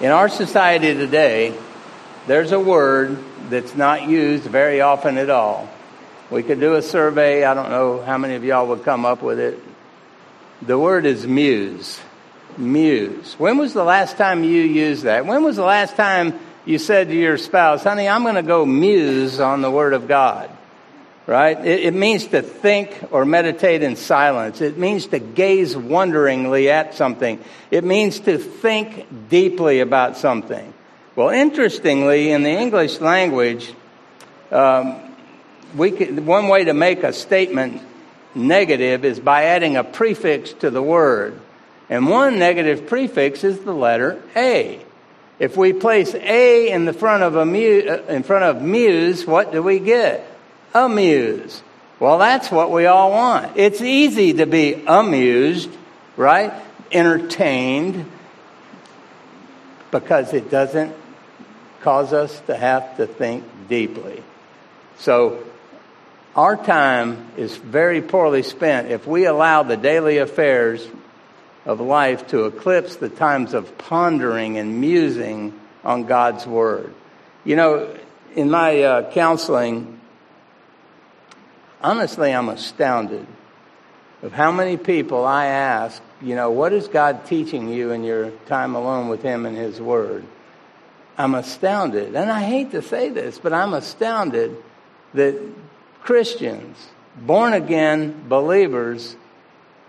In 0.00 0.10
our 0.10 0.28
society 0.28 0.94
today, 0.94 1.54
there's 2.28 2.52
a 2.52 2.60
word 2.60 3.18
that's 3.48 3.74
not 3.74 4.06
used 4.06 4.44
very 4.44 4.82
often 4.82 5.16
at 5.16 5.30
all. 5.30 5.68
We 6.30 6.42
could 6.42 6.60
do 6.60 6.74
a 6.74 6.82
survey. 6.82 7.44
I 7.44 7.54
don't 7.54 7.70
know 7.70 8.02
how 8.02 8.18
many 8.18 8.34
of 8.34 8.44
y'all 8.44 8.66
would 8.66 8.84
come 8.84 9.06
up 9.06 9.22
with 9.22 9.40
it. 9.40 9.58
The 10.60 10.78
word 10.78 11.06
is 11.06 11.26
muse. 11.26 11.98
muse. 12.58 13.34
When 13.38 13.56
was 13.56 13.72
the 13.72 13.84
last 13.84 14.18
time 14.18 14.44
you 14.44 14.62
used 14.62 15.04
that? 15.04 15.24
When 15.24 15.42
was 15.42 15.56
the 15.56 15.64
last 15.64 15.96
time 15.96 16.38
you 16.66 16.78
said 16.78 17.08
to 17.08 17.14
your 17.14 17.38
spouse, 17.38 17.82
honey, 17.82 18.06
I'm 18.06 18.24
going 18.24 18.34
to 18.34 18.42
go 18.42 18.66
muse 18.66 19.40
on 19.40 19.62
the 19.62 19.70
Word 19.70 19.94
of 19.94 20.06
God? 20.06 20.50
Right? 21.26 21.58
It, 21.64 21.84
it, 21.84 21.94
means 21.94 22.26
to 22.28 22.42
think 22.42 22.98
or 23.10 23.24
meditate 23.24 23.82
in 23.82 23.96
silence. 23.96 24.60
It 24.60 24.78
means 24.78 25.06
to 25.08 25.18
gaze 25.18 25.76
wonderingly 25.76 26.70
at 26.70 26.94
something. 26.94 27.42
It 27.70 27.84
means 27.84 28.20
to 28.20 28.38
think 28.38 29.28
deeply 29.28 29.80
about 29.80 30.16
something. 30.16 30.72
Well, 31.18 31.30
interestingly, 31.30 32.30
in 32.30 32.44
the 32.44 32.50
English 32.50 33.00
language, 33.00 33.74
um, 34.52 35.00
we 35.76 35.90
can, 35.90 36.24
one 36.26 36.46
way 36.46 36.62
to 36.62 36.72
make 36.72 37.02
a 37.02 37.12
statement 37.12 37.82
negative 38.36 39.04
is 39.04 39.18
by 39.18 39.46
adding 39.46 39.76
a 39.76 39.82
prefix 39.82 40.52
to 40.60 40.70
the 40.70 40.80
word. 40.80 41.40
And 41.90 42.08
one 42.08 42.38
negative 42.38 42.86
prefix 42.86 43.42
is 43.42 43.58
the 43.58 43.72
letter 43.72 44.22
A. 44.36 44.80
If 45.40 45.56
we 45.56 45.72
place 45.72 46.14
A 46.14 46.70
in 46.70 46.84
the 46.84 46.92
front 46.92 47.24
of 47.24 47.34
a 47.34 47.44
mu- 47.44 47.88
uh, 47.88 48.04
in 48.08 48.22
front 48.22 48.44
of 48.44 48.62
muse, 48.62 49.26
what 49.26 49.50
do 49.50 49.60
we 49.60 49.80
get? 49.80 50.24
Amuse. 50.72 51.64
Well, 51.98 52.18
that's 52.18 52.48
what 52.52 52.70
we 52.70 52.86
all 52.86 53.10
want. 53.10 53.56
It's 53.56 53.80
easy 53.80 54.34
to 54.34 54.46
be 54.46 54.84
amused, 54.86 55.70
right? 56.16 56.52
Entertained 56.92 58.08
because 59.90 60.32
it 60.32 60.48
doesn't 60.48 60.94
cause 61.80 62.12
us 62.12 62.40
to 62.46 62.56
have 62.56 62.96
to 62.96 63.06
think 63.06 63.44
deeply. 63.68 64.22
So 64.98 65.44
our 66.34 66.56
time 66.56 67.26
is 67.36 67.56
very 67.56 68.02
poorly 68.02 68.42
spent 68.42 68.90
if 68.90 69.06
we 69.06 69.26
allow 69.26 69.62
the 69.62 69.76
daily 69.76 70.18
affairs 70.18 70.86
of 71.64 71.80
life 71.80 72.28
to 72.28 72.46
eclipse 72.46 72.96
the 72.96 73.08
times 73.08 73.54
of 73.54 73.76
pondering 73.76 74.56
and 74.56 74.80
musing 74.80 75.58
on 75.84 76.04
God's 76.04 76.46
Word. 76.46 76.94
You 77.44 77.56
know, 77.56 77.96
in 78.34 78.50
my 78.50 78.82
uh, 78.82 79.12
counseling, 79.12 80.00
honestly, 81.82 82.32
I'm 82.32 82.48
astounded 82.48 83.26
of 84.22 84.32
how 84.32 84.50
many 84.50 84.76
people 84.76 85.24
I 85.24 85.46
ask, 85.46 86.02
you 86.20 86.34
know, 86.34 86.50
what 86.50 86.72
is 86.72 86.88
God 86.88 87.26
teaching 87.26 87.68
you 87.68 87.92
in 87.92 88.02
your 88.02 88.30
time 88.46 88.74
alone 88.74 89.08
with 89.08 89.22
Him 89.22 89.46
and 89.46 89.56
His 89.56 89.80
Word? 89.80 90.24
I'm 91.18 91.34
astounded, 91.34 92.14
and 92.14 92.30
I 92.30 92.42
hate 92.42 92.70
to 92.70 92.80
say 92.80 93.10
this, 93.10 93.38
but 93.38 93.52
I'm 93.52 93.74
astounded 93.74 94.56
that 95.14 95.36
Christians, 96.00 96.76
born 97.16 97.52
again 97.52 98.28
believers, 98.28 99.16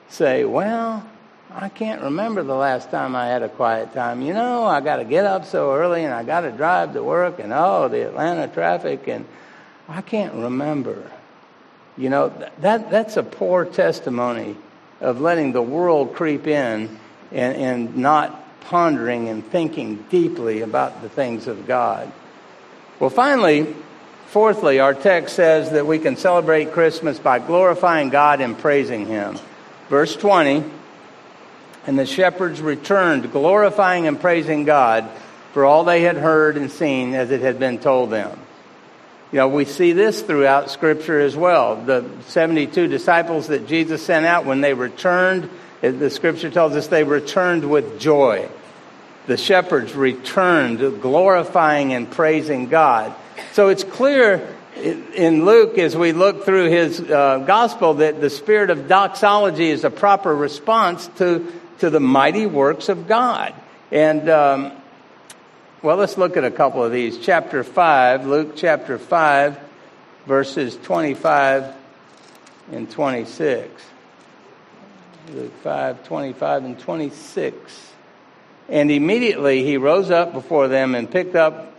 say, 0.10 0.44
well, 0.44 1.08
I 1.52 1.70
can't 1.70 2.02
remember 2.02 2.44
the 2.44 2.56
last 2.56 2.92
time 2.92 3.16
I 3.16 3.28
had 3.28 3.44
a 3.44 3.50
quiet 3.50 3.94
time. 3.94 4.22
You 4.22 4.34
know, 4.34 4.66
I 4.66 4.82
got 4.82 4.98
to 4.98 5.06
get 5.06 5.26
up 5.26 5.46
so 5.46 5.74
early 5.74 6.04
and 6.04 6.14
I 6.14 6.24
got 6.24 6.42
to 6.42 6.52
drive 6.52 6.94
to 6.94 7.04
work 7.04 7.40
and 7.40 7.52
oh, 7.54 7.88
the 7.88 8.08
Atlanta 8.08 8.48
traffic 8.48 9.08
and 9.08 9.26
I 9.88 10.02
can't 10.02 10.34
remember. 10.34 11.12
You 11.98 12.10
know, 12.10 12.30
that 12.60 12.92
that's 12.92 13.18
a 13.18 13.24
poor 13.24 13.66
testimony 13.66 14.56
of 15.02 15.22
letting 15.22 15.52
the 15.52 15.62
world 15.62 16.14
creep 16.14 16.46
in 16.46 17.00
and, 17.32 17.56
and 17.56 17.98
not 17.98 18.44
pondering 18.62 19.30
and 19.30 19.46
thinking 19.46 20.06
deeply 20.10 20.62
about 20.62 21.02
the 21.02 21.10
things 21.10 21.48
of 21.48 21.68
God. 21.68 22.12
Well, 23.00 23.10
finally, 23.10 23.76
fourthly, 24.28 24.80
our 24.80 24.94
text 24.94 25.36
says 25.36 25.72
that 25.72 25.88
we 25.88 26.00
can 26.00 26.18
celebrate 26.18 26.74
Christmas 26.74 27.20
by 27.20 27.40
glorifying 27.40 28.10
God 28.10 28.42
and 28.42 28.58
praising 28.58 29.06
Him. 29.06 29.40
Verse 29.90 30.16
20 30.16 30.64
and 31.88 31.98
the 31.98 32.06
shepherds 32.06 32.62
returned, 32.62 33.32
glorifying 33.32 34.06
and 34.06 34.20
praising 34.20 34.64
God 34.64 35.10
for 35.54 35.66
all 35.66 35.84
they 35.84 36.02
had 36.02 36.18
heard 36.18 36.58
and 36.58 36.70
seen 36.70 37.16
as 37.16 37.32
it 37.32 37.42
had 37.42 37.58
been 37.58 37.80
told 37.80 38.12
them. 38.12 38.40
You 39.32 39.38
know, 39.38 39.48
we 39.48 39.66
see 39.66 39.94
this 39.94 40.22
throughout 40.22 40.70
Scripture 40.70 41.20
as 41.20 41.36
well. 41.36 41.76
The 41.76 42.08
72 42.28 42.88
disciples 42.88 43.48
that 43.48 43.68
Jesus 43.68 44.04
sent 44.04 44.26
out, 44.26 44.46
when 44.46 44.62
they 44.62 44.74
returned, 44.74 45.50
the 45.82 46.10
Scripture 46.10 46.50
tells 46.50 46.76
us 46.76 46.88
they 46.88 47.04
returned 47.04 47.70
with 47.70 48.00
joy. 48.00 48.50
The 49.28 49.38
shepherds 49.38 49.96
returned, 49.96 50.80
glorifying 51.02 51.94
and 51.94 52.10
praising 52.10 52.68
God. 52.68 53.14
So 53.54 53.70
it's 53.70 53.84
clear 53.84 54.56
in 54.76 55.46
Luke, 55.46 55.78
as 55.78 55.96
we 55.96 56.14
look 56.14 56.46
through 56.46 56.70
his 56.70 57.00
uh, 57.02 57.44
gospel, 57.46 57.96
that 57.96 58.22
the 58.22 58.30
spirit 58.30 58.70
of 58.70 58.88
doxology 58.88 59.70
is 59.70 59.84
a 59.84 59.90
proper 59.90 60.36
response 60.36 61.08
to 61.18 61.52
to 61.80 61.90
the 61.90 62.00
mighty 62.00 62.46
works 62.46 62.90
of 62.90 63.08
God. 63.08 63.54
And, 63.92 64.30
um, 64.30 64.74
well, 65.82 65.98
let's 65.98 66.18
look 66.18 66.38
at 66.38 66.44
a 66.44 66.52
couple 66.52 66.84
of 66.84 66.92
these. 66.92 67.18
Chapter 67.18 67.64
5, 67.64 68.28
Luke 68.28 68.54
chapter 68.56 68.98
5, 68.98 69.60
verses 70.26 70.78
25 70.78 71.74
and 72.72 72.90
26. 72.90 73.89
Luke 75.34 75.54
5, 75.64 76.04
25 76.04 76.66
and 76.66 76.80
26. 76.80 77.92
And 78.70 78.92
immediately 78.92 79.64
he 79.64 79.78
rose 79.78 80.12
up 80.12 80.34
before 80.34 80.68
them 80.68 80.96
and 80.96 81.10
picked 81.10 81.36
up 81.36 81.74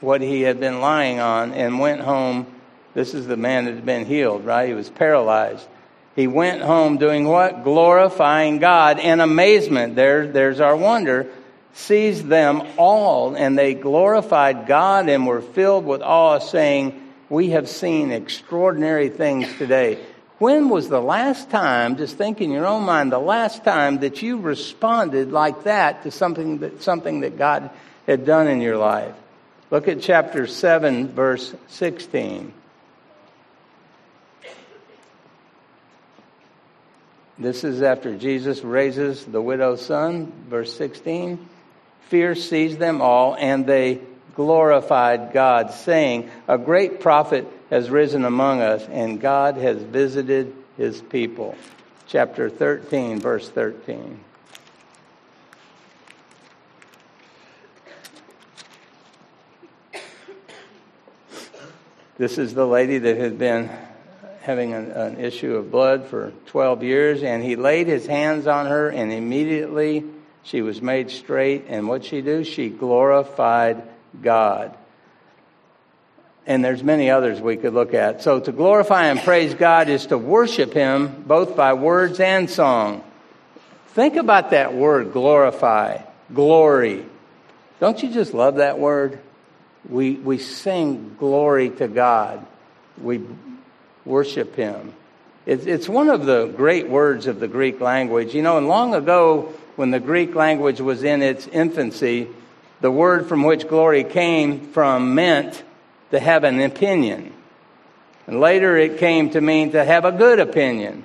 what 0.00 0.20
he 0.20 0.42
had 0.42 0.60
been 0.60 0.80
lying 0.80 1.18
on 1.20 1.52
and 1.52 1.78
went 1.78 2.00
home. 2.00 2.46
This 2.94 3.14
is 3.14 3.26
the 3.26 3.36
man 3.36 3.64
that 3.64 3.74
had 3.74 3.86
been 3.86 4.06
healed, 4.06 4.44
right? 4.44 4.68
He 4.68 4.74
was 4.74 4.88
paralyzed 4.88 5.66
he 6.18 6.26
went 6.26 6.62
home 6.62 6.96
doing 6.96 7.28
what? 7.28 7.62
Glorifying 7.62 8.58
God. 8.58 8.98
And 8.98 9.20
amazement, 9.20 9.94
there, 9.94 10.26
there's 10.26 10.58
our 10.58 10.74
wonder, 10.74 11.28
seized 11.74 12.26
them 12.26 12.60
all, 12.76 13.36
and 13.36 13.56
they 13.56 13.74
glorified 13.74 14.66
God 14.66 15.08
and 15.08 15.28
were 15.28 15.40
filled 15.40 15.84
with 15.84 16.02
awe, 16.02 16.40
saying, 16.40 17.00
We 17.28 17.50
have 17.50 17.68
seen 17.68 18.10
extraordinary 18.10 19.10
things 19.10 19.46
today. 19.58 20.00
When 20.38 20.68
was 20.68 20.88
the 20.88 21.00
last 21.00 21.50
time, 21.50 21.96
just 21.96 22.16
think 22.16 22.40
in 22.40 22.52
your 22.52 22.66
own 22.66 22.84
mind, 22.84 23.10
the 23.10 23.18
last 23.18 23.64
time 23.64 23.98
that 23.98 24.22
you 24.22 24.38
responded 24.38 25.32
like 25.32 25.64
that 25.64 26.04
to 26.04 26.12
something 26.12 26.58
that, 26.58 26.82
something 26.82 27.20
that 27.20 27.36
God 27.36 27.70
had 28.06 28.24
done 28.24 28.46
in 28.46 28.60
your 28.60 28.76
life? 28.76 29.14
Look 29.72 29.88
at 29.88 30.00
chapter 30.00 30.46
7, 30.46 31.08
verse 31.08 31.54
16. 31.66 32.52
This 37.36 37.64
is 37.64 37.82
after 37.82 38.16
Jesus 38.16 38.62
raises 38.62 39.24
the 39.24 39.42
widow's 39.42 39.84
son, 39.84 40.32
verse 40.48 40.72
16. 40.76 41.48
Fear 42.08 42.36
seized 42.36 42.78
them 42.78 43.02
all, 43.02 43.36
and 43.36 43.66
they 43.66 44.00
glorified 44.36 45.32
God, 45.32 45.72
saying, 45.72 46.30
A 46.46 46.58
great 46.58 47.00
prophet 47.00 47.46
has 47.70 47.90
risen 47.90 48.24
among 48.24 48.60
us, 48.60 48.86
and 48.88 49.20
God 49.20 49.56
has 49.56 49.82
visited 49.82 50.54
his 50.76 51.02
people. 51.02 51.56
Chapter 52.06 52.48
13, 52.48 53.20
verse 53.20 53.48
13. 53.48 54.20
This 62.16 62.36
is 62.36 62.52
the 62.52 62.66
lady 62.66 62.98
that 62.98 63.16
had 63.16 63.38
been 63.38 63.70
having 64.40 64.72
an, 64.72 64.90
an, 64.90 65.20
issue 65.20 65.54
of 65.54 65.70
blood 65.70 66.06
for 66.06 66.32
12 66.46 66.82
years, 66.82 67.22
and 67.22 67.44
he 67.44 67.54
laid 67.54 67.86
his 67.86 68.06
hands 68.06 68.48
on 68.48 68.66
her, 68.66 68.88
and 68.88 69.12
immediately 69.12 70.04
she 70.42 70.62
was 70.62 70.82
made 70.82 71.10
straight. 71.10 71.66
And 71.68 71.86
what 71.86 72.04
she 72.04 72.22
do? 72.22 72.42
She 72.42 72.70
glorified 72.70 73.82
God. 74.20 74.76
And 76.48 76.64
there's 76.64 76.82
many 76.82 77.10
others 77.10 77.40
we 77.40 77.58
could 77.58 77.74
look 77.74 77.92
at. 77.92 78.22
So 78.22 78.40
to 78.40 78.50
glorify 78.50 79.04
and 79.04 79.20
praise 79.20 79.52
God 79.52 79.90
is 79.90 80.06
to 80.06 80.16
worship 80.18 80.72
Him 80.72 81.22
both 81.26 81.54
by 81.54 81.74
words 81.74 82.18
and 82.18 82.48
song. 82.48 83.04
Think 83.88 84.16
about 84.16 84.50
that 84.50 84.72
word, 84.72 85.12
glorify, 85.12 86.00
glory. 86.32 87.04
Don't 87.80 88.02
you 88.02 88.10
just 88.10 88.32
love 88.32 88.56
that 88.56 88.78
word? 88.78 89.20
We, 89.88 90.14
we 90.14 90.38
sing 90.38 91.16
glory 91.18 91.70
to 91.70 91.86
God. 91.86 92.46
We 93.00 93.20
worship 94.06 94.56
him. 94.56 94.94
It's 95.46 95.88
one 95.88 96.08
of 96.08 96.26
the 96.26 96.46
great 96.46 96.88
words 96.88 97.26
of 97.26 97.40
the 97.40 97.48
Greek 97.48 97.80
language. 97.80 98.34
You 98.34 98.42
know, 98.42 98.58
and 98.58 98.68
long 98.68 98.94
ago, 98.94 99.54
when 99.76 99.90
the 99.90 100.00
Greek 100.00 100.34
language 100.34 100.80
was 100.80 101.02
in 101.02 101.22
its 101.22 101.46
infancy, 101.46 102.28
the 102.80 102.90
word 102.90 103.28
from 103.28 103.44
which 103.44 103.66
glory 103.68 104.04
came 104.04 104.72
from 104.72 105.14
meant 105.14 105.62
to 106.10 106.20
have 106.20 106.44
an 106.44 106.60
opinion. 106.60 107.32
And 108.26 108.40
later 108.40 108.76
it 108.76 108.98
came 108.98 109.30
to 109.30 109.40
mean 109.40 109.72
to 109.72 109.84
have 109.84 110.04
a 110.04 110.12
good 110.12 110.38
opinion. 110.38 111.04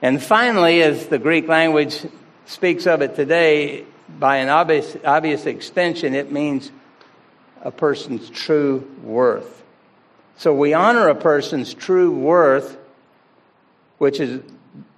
And 0.00 0.22
finally, 0.22 0.82
as 0.82 1.06
the 1.06 1.18
Greek 1.18 1.48
language 1.48 2.06
speaks 2.46 2.86
of 2.86 3.02
it 3.02 3.16
today, 3.16 3.84
by 4.18 4.36
an 4.36 4.48
obvious, 4.48 4.96
obvious 5.04 5.46
extension, 5.46 6.14
it 6.14 6.30
means 6.30 6.70
a 7.62 7.70
person's 7.70 8.28
true 8.30 8.90
worth. 9.02 9.62
So 10.36 10.54
we 10.54 10.74
honor 10.74 11.08
a 11.08 11.14
person's 11.14 11.72
true 11.72 12.10
worth, 12.10 12.76
which 13.98 14.20
is 14.20 14.42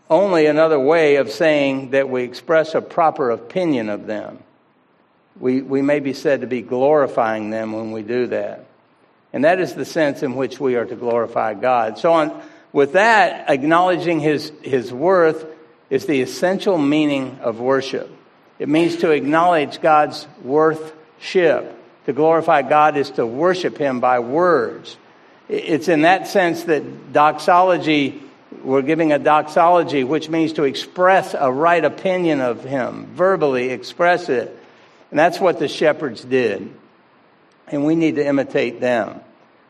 only 0.09 0.47
another 0.47 0.79
way 0.79 1.17
of 1.17 1.31
saying 1.31 1.91
that 1.91 2.09
we 2.09 2.23
express 2.23 2.75
a 2.75 2.81
proper 2.81 3.31
opinion 3.31 3.89
of 3.89 4.07
them. 4.07 4.39
We, 5.39 5.63
we 5.63 5.83
may 5.83 6.01
be 6.01 6.13
said 6.13 6.41
to 6.41 6.47
be 6.47 6.63
glorifying 6.63 7.51
them 7.51 7.73
when 7.73 7.93
we 7.93 8.03
do 8.03 8.29
that. 8.29 8.66
And 9.37 9.45
that 9.45 9.61
is 9.61 9.75
the 9.75 9.85
sense 9.85 10.23
in 10.23 10.35
which 10.35 10.59
we 10.59 10.77
are 10.77 10.87
to 10.87 10.97
glorify 10.97 11.53
God. 11.53 11.99
So, 11.99 12.11
on, 12.11 12.41
with 12.73 12.95
that, 12.95 13.51
acknowledging 13.51 14.19
his, 14.19 14.51
his 14.63 14.91
worth 14.91 15.45
is 15.91 16.07
the 16.07 16.23
essential 16.23 16.79
meaning 16.79 17.39
of 17.43 17.61
worship. 17.61 18.11
It 18.59 18.71
means 18.71 18.97
to 18.97 19.11
acknowledge 19.11 19.83
God's 19.83 20.27
worthship. 20.43 21.79
To 22.07 22.15
glorify 22.15 22.63
God 22.63 22.97
is 22.97 23.11
to 23.11 23.27
worship 23.27 23.77
Him 23.77 24.01
by 24.01 24.21
words. 24.21 24.97
It's 25.51 25.89
in 25.89 26.01
that 26.01 26.29
sense 26.29 26.65
that 26.65 27.13
doxology, 27.13 28.23
we're 28.65 28.81
giving 28.81 29.13
a 29.13 29.19
doxology, 29.19 30.03
which 30.03 30.31
means 30.31 30.55
to 30.55 30.65
express 30.65 31.35
a 31.39 31.53
right 31.53 31.85
opinion 31.85 32.41
of 32.41 32.65
Him, 32.65 33.05
verbally 33.13 33.69
express 33.69 34.31
it. 34.31 34.59
And 35.11 35.19
that's 35.19 35.39
what 35.39 35.59
the 35.59 35.69
shepherds 35.69 36.25
did. 36.25 36.75
And 37.67 37.85
we 37.85 37.97
need 37.97 38.15
to 38.15 38.27
imitate 38.27 38.81
them. 38.81 39.21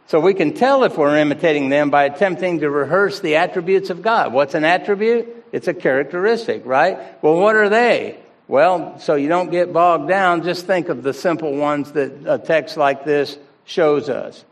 So 0.09 0.21
we 0.21 0.35
can 0.35 0.55
tell 0.55 0.85
if 0.85 0.97
we're 0.97 1.17
imitating 1.19 1.69
them 1.69 1.91
by 1.91 2.05
attempting 2.05 2.61
to 2.61 2.71
rehearse 2.71 3.21
the 3.21 3.37
attributes 3.37 3.91
of 3.91 4.03
God. 4.03 4.33
What's 4.33 4.55
an 4.55 4.65
attribute? 4.65 5.45
It's 5.51 5.69
a 5.69 5.75
characteristic, 5.75 6.65
right? 6.65 7.23
Well, 7.23 7.37
what 7.37 7.57
are 7.57 7.69
they? 7.69 8.19
Well, 8.49 9.01
so 9.01 9.17
you 9.17 9.29
don't 9.29 9.51
get 9.51 9.73
bogged 9.73 10.09
down, 10.09 10.45
just 10.45 10.67
think 10.67 10.89
of 10.89 11.03
the 11.03 11.13
simple 11.13 11.57
ones 11.57 11.91
that 11.93 12.13
a 12.27 12.39
text 12.39 12.77
like 12.77 13.05
this 13.05 13.37
shows 13.65 14.09
us. 14.09 14.45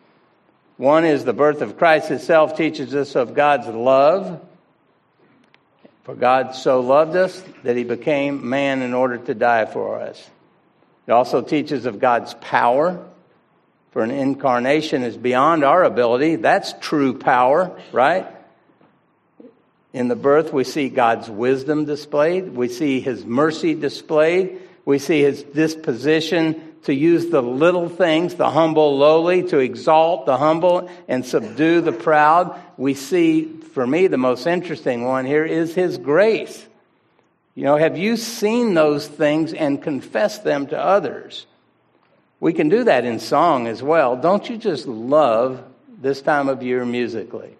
One 0.76 1.04
is 1.04 1.24
the 1.24 1.32
birth 1.32 1.62
of 1.62 1.78
Christ 1.78 2.10
itself 2.10 2.56
teaches 2.56 2.94
us 2.94 3.14
of 3.14 3.34
God's 3.34 3.68
love. 3.68 4.40
For 6.02 6.16
God 6.16 6.54
so 6.56 6.80
loved 6.80 7.14
us 7.14 7.42
that 7.62 7.76
he 7.76 7.84
became 7.84 8.48
man 8.48 8.82
in 8.82 8.92
order 8.92 9.18
to 9.18 9.34
die 9.34 9.66
for 9.66 10.00
us. 10.00 10.28
It 11.06 11.12
also 11.12 11.40
teaches 11.40 11.86
of 11.86 12.00
God's 12.00 12.34
power. 12.34 13.06
For 13.94 14.02
an 14.02 14.10
incarnation 14.10 15.04
is 15.04 15.16
beyond 15.16 15.62
our 15.62 15.84
ability. 15.84 16.34
That's 16.34 16.74
true 16.80 17.16
power, 17.16 17.80
right? 17.92 18.26
In 19.92 20.08
the 20.08 20.16
birth, 20.16 20.52
we 20.52 20.64
see 20.64 20.88
God's 20.88 21.30
wisdom 21.30 21.84
displayed. 21.84 22.56
We 22.56 22.66
see 22.66 22.98
his 22.98 23.24
mercy 23.24 23.72
displayed. 23.72 24.60
We 24.84 24.98
see 24.98 25.20
his 25.20 25.44
disposition 25.44 26.74
to 26.82 26.92
use 26.92 27.28
the 27.28 27.40
little 27.40 27.88
things, 27.88 28.34
the 28.34 28.50
humble, 28.50 28.98
lowly, 28.98 29.44
to 29.44 29.58
exalt 29.58 30.26
the 30.26 30.38
humble 30.38 30.90
and 31.06 31.24
subdue 31.24 31.80
the 31.80 31.92
proud. 31.92 32.60
We 32.76 32.94
see, 32.94 33.44
for 33.44 33.86
me, 33.86 34.08
the 34.08 34.18
most 34.18 34.48
interesting 34.48 35.04
one 35.04 35.24
here 35.24 35.44
is 35.44 35.72
his 35.72 35.98
grace. 35.98 36.66
You 37.54 37.62
know, 37.62 37.76
have 37.76 37.96
you 37.96 38.16
seen 38.16 38.74
those 38.74 39.06
things 39.06 39.52
and 39.52 39.80
confessed 39.80 40.42
them 40.42 40.66
to 40.66 40.76
others? 40.76 41.46
We 42.44 42.52
can 42.52 42.68
do 42.68 42.84
that 42.84 43.06
in 43.06 43.20
song 43.20 43.68
as 43.68 43.82
well. 43.82 44.16
Don't 44.16 44.50
you 44.50 44.58
just 44.58 44.86
love 44.86 45.64
this 46.02 46.20
time 46.20 46.50
of 46.50 46.62
year 46.62 46.84
musically? 46.84 47.56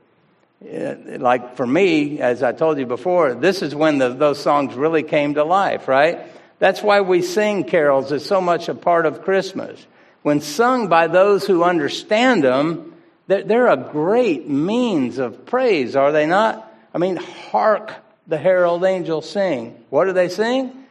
Eh, 0.62 1.16
like 1.18 1.56
for 1.56 1.66
me, 1.66 2.20
as 2.20 2.42
I 2.42 2.52
told 2.52 2.76
you 2.76 2.84
before, 2.84 3.32
this 3.32 3.62
is 3.62 3.74
when 3.74 3.96
the, 3.96 4.10
those 4.10 4.38
songs 4.38 4.74
really 4.74 5.02
came 5.02 5.36
to 5.36 5.44
life, 5.44 5.88
right? 5.88 6.18
That's 6.58 6.82
why 6.82 7.00
we 7.00 7.22
sing 7.22 7.64
carols. 7.64 8.12
It's 8.12 8.26
so 8.26 8.42
much 8.42 8.68
a 8.68 8.74
part 8.74 9.06
of 9.06 9.22
Christmas. 9.22 9.86
When 10.20 10.42
sung 10.42 10.88
by 10.88 11.06
those 11.06 11.46
who 11.46 11.64
understand 11.64 12.44
them, 12.44 12.92
they're 13.26 13.68
a 13.68 13.78
great 13.78 14.50
means 14.50 15.16
of 15.16 15.46
praise, 15.46 15.96
are 15.96 16.12
they 16.12 16.26
not? 16.26 16.70
I 16.92 16.98
mean, 16.98 17.16
hark 17.16 17.90
the 18.26 18.36
herald 18.36 18.84
angels 18.84 19.30
sing. 19.30 19.82
What 19.88 20.04
do 20.04 20.12
they 20.12 20.28
sing? 20.28 20.84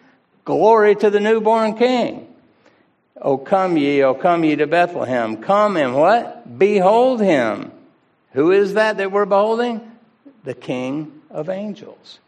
Glory 0.46 0.96
to 0.96 1.12
the 1.12 1.20
newborn 1.20 1.78
king. 1.78 2.33
O 3.21 3.38
come 3.38 3.78
ye, 3.78 4.04
O 4.04 4.13
come 4.13 4.43
ye 4.43 4.56
to 4.56 4.67
Bethlehem. 4.67 5.38
Come 5.38 5.78
and 5.78 5.95
what? 5.95 6.58
Behold 6.58 7.21
him. 7.21 7.71
Who 8.32 8.52
is 8.52 8.73
that 8.73 8.97
that 8.97 9.12
we're 9.12 9.26
beholding? 9.26 9.82
The 10.43 10.54
King 10.54 11.21
of 11.30 11.49
angels. 11.49 12.19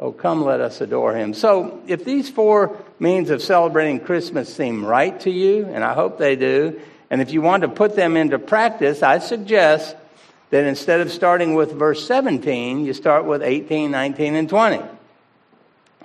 Oh, 0.00 0.12
come, 0.12 0.44
let 0.44 0.60
us 0.60 0.80
adore 0.80 1.14
him. 1.14 1.34
So, 1.34 1.82
if 1.88 2.04
these 2.04 2.30
four 2.30 2.76
means 3.00 3.30
of 3.30 3.42
celebrating 3.42 3.98
Christmas 3.98 4.54
seem 4.54 4.84
right 4.84 5.18
to 5.20 5.30
you, 5.30 5.66
and 5.66 5.82
I 5.82 5.92
hope 5.92 6.18
they 6.18 6.36
do, 6.36 6.80
and 7.10 7.20
if 7.20 7.32
you 7.32 7.42
want 7.42 7.62
to 7.62 7.68
put 7.68 7.96
them 7.96 8.16
into 8.16 8.38
practice, 8.38 9.02
I 9.02 9.18
suggest 9.18 9.96
that 10.50 10.64
instead 10.64 11.00
of 11.00 11.10
starting 11.10 11.54
with 11.54 11.72
verse 11.72 12.06
17, 12.06 12.84
you 12.84 12.94
start 12.94 13.24
with 13.24 13.42
18, 13.42 13.90
19, 13.90 14.34
and 14.36 14.48
20. 14.48 14.82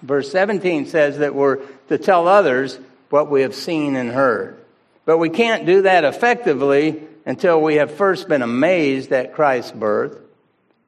Verse 0.02 0.32
17 0.32 0.88
says 0.88 1.19
that 1.19 1.36
we're 1.36 1.60
to 1.89 1.97
tell 1.97 2.28
others 2.28 2.80
what 3.13 3.30
we 3.30 3.43
have 3.43 3.54
seen 3.54 3.95
and 3.95 4.10
heard. 4.10 4.58
But 5.06 5.19
we 5.19 5.30
can't 5.30 5.67
do 5.67 5.84
that 5.84 6.04
effectively 6.04 7.04
until 7.28 7.62
we 7.62 7.76
have 7.76 7.93
first 7.93 8.28
been 8.28 8.41
amazed 8.41 9.12
at 9.12 9.36
Christ's 9.36 9.71
birth, 9.71 10.17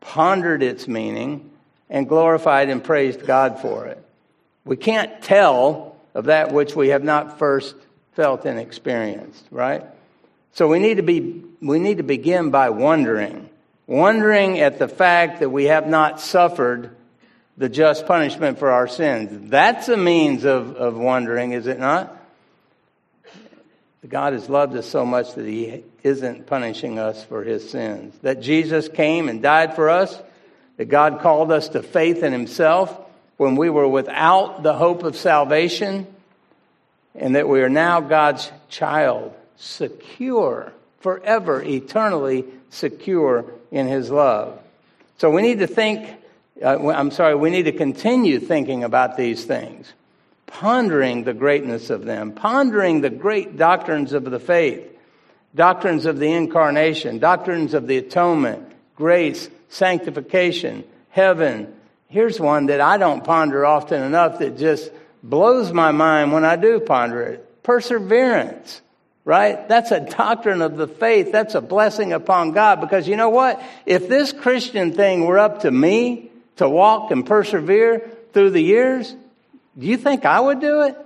pondered 0.01 0.63
its 0.63 0.87
meaning, 0.87 1.51
and 1.87 2.09
glorified 2.09 2.69
and 2.69 2.83
praised 2.83 3.27
God 3.27 3.59
for 3.59 3.85
it. 3.85 4.03
We 4.63 4.75
can't 4.75 5.21
tell 5.21 5.97
of 6.15 6.25
that 6.25 6.51
which 6.51 6.75
we 6.75 6.87
have 6.87 7.03
not 7.03 7.37
first 7.37 7.75
felt 8.13 8.43
and 8.45 8.57
experienced, 8.57 9.45
right? 9.51 9.83
So 10.53 10.67
we 10.67 10.79
need 10.79 10.97
to 10.97 11.03
be 11.03 11.43
we 11.61 11.77
need 11.77 11.97
to 11.97 12.03
begin 12.03 12.49
by 12.49 12.71
wondering. 12.71 13.51
Wondering 13.85 14.59
at 14.59 14.79
the 14.79 14.87
fact 14.87 15.41
that 15.41 15.51
we 15.51 15.65
have 15.65 15.87
not 15.87 16.19
suffered 16.19 16.89
the 17.57 17.69
just 17.69 18.05
punishment 18.05 18.59
for 18.59 18.71
our 18.71 18.87
sins. 18.87 19.49
That's 19.49 19.87
a 19.87 19.97
means 19.97 20.43
of, 20.43 20.75
of 20.75 20.97
wondering, 20.97 21.51
is 21.51 21.67
it 21.67 21.79
not? 21.79 22.15
God 24.07 24.33
has 24.33 24.49
loved 24.49 24.75
us 24.75 24.85
so 24.85 25.05
much 25.05 25.33
that 25.33 25.45
He 25.45 25.83
isn't 26.03 26.45
punishing 26.45 26.99
us 26.99 27.23
for 27.23 27.43
His 27.43 27.67
sins. 27.67 28.15
That 28.21 28.41
Jesus 28.41 28.87
came 28.87 29.29
and 29.29 29.41
died 29.41 29.75
for 29.75 29.89
us, 29.89 30.21
that 30.77 30.85
God 30.85 31.21
called 31.21 31.51
us 31.51 31.69
to 31.69 31.81
faith 31.81 32.21
in 32.21 32.31
Himself 32.31 32.95
when 33.37 33.55
we 33.55 33.69
were 33.69 33.87
without 33.87 34.63
the 34.63 34.73
hope 34.73 35.03
of 35.03 35.15
salvation, 35.15 36.07
and 37.15 37.35
that 37.35 37.49
we 37.49 37.61
are 37.61 37.69
now 37.69 38.01
God's 38.01 38.51
child, 38.69 39.33
secure, 39.57 40.71
forever, 40.99 41.61
eternally 41.61 42.45
secure 42.69 43.45
in 43.71 43.87
His 43.87 44.11
love. 44.11 44.59
So 45.17 45.29
we 45.29 45.41
need 45.41 45.59
to 45.59 45.67
think, 45.67 46.09
uh, 46.63 46.89
I'm 46.89 47.11
sorry, 47.11 47.35
we 47.35 47.49
need 47.49 47.63
to 47.63 47.71
continue 47.71 48.39
thinking 48.39 48.83
about 48.83 49.17
these 49.17 49.45
things 49.45 49.93
pondering 50.47 51.23
the 51.23 51.33
greatness 51.33 51.89
of 51.89 52.05
them, 52.05 52.31
pondering 52.31 53.01
the 53.01 53.09
great 53.09 53.57
doctrines 53.57 54.13
of 54.13 54.23
the 54.23 54.39
faith, 54.39 54.87
doctrines 55.53 56.05
of 56.05 56.17
the 56.17 56.31
incarnation, 56.31 57.19
doctrines 57.19 57.73
of 57.73 57.87
the 57.87 57.97
atonement, 57.97 58.65
grace, 58.95 59.49
sanctification, 59.67 60.83
heaven. 61.09 61.73
Here's 62.07 62.39
one 62.39 62.67
that 62.67 62.79
I 62.79 62.97
don't 62.97 63.23
ponder 63.23 63.65
often 63.65 64.01
enough 64.01 64.39
that 64.39 64.57
just 64.57 64.91
blows 65.23 65.73
my 65.73 65.91
mind 65.91 66.31
when 66.31 66.45
I 66.45 66.55
do 66.55 66.79
ponder 66.79 67.21
it. 67.23 67.63
Perseverance, 67.63 68.81
right? 69.25 69.67
That's 69.67 69.91
a 69.91 69.99
doctrine 69.99 70.61
of 70.61 70.77
the 70.77 70.87
faith. 70.87 71.31
That's 71.31 71.55
a 71.55 71.61
blessing 71.61 72.13
upon 72.13 72.51
God 72.51 72.79
because 72.79 73.07
you 73.07 73.17
know 73.17 73.29
what? 73.29 73.61
If 73.85 74.07
this 74.07 74.31
Christian 74.31 74.93
thing 74.93 75.25
were 75.25 75.39
up 75.39 75.61
to 75.61 75.71
me 75.71 76.31
to 76.57 76.69
walk 76.69 77.11
and 77.11 77.25
persevere 77.25 78.09
through 78.33 78.51
the 78.51 78.61
years, 78.61 79.15
do 79.77 79.85
you 79.85 79.97
think 79.97 80.25
I 80.25 80.39
would 80.39 80.59
do 80.59 80.81
it? 80.83 80.97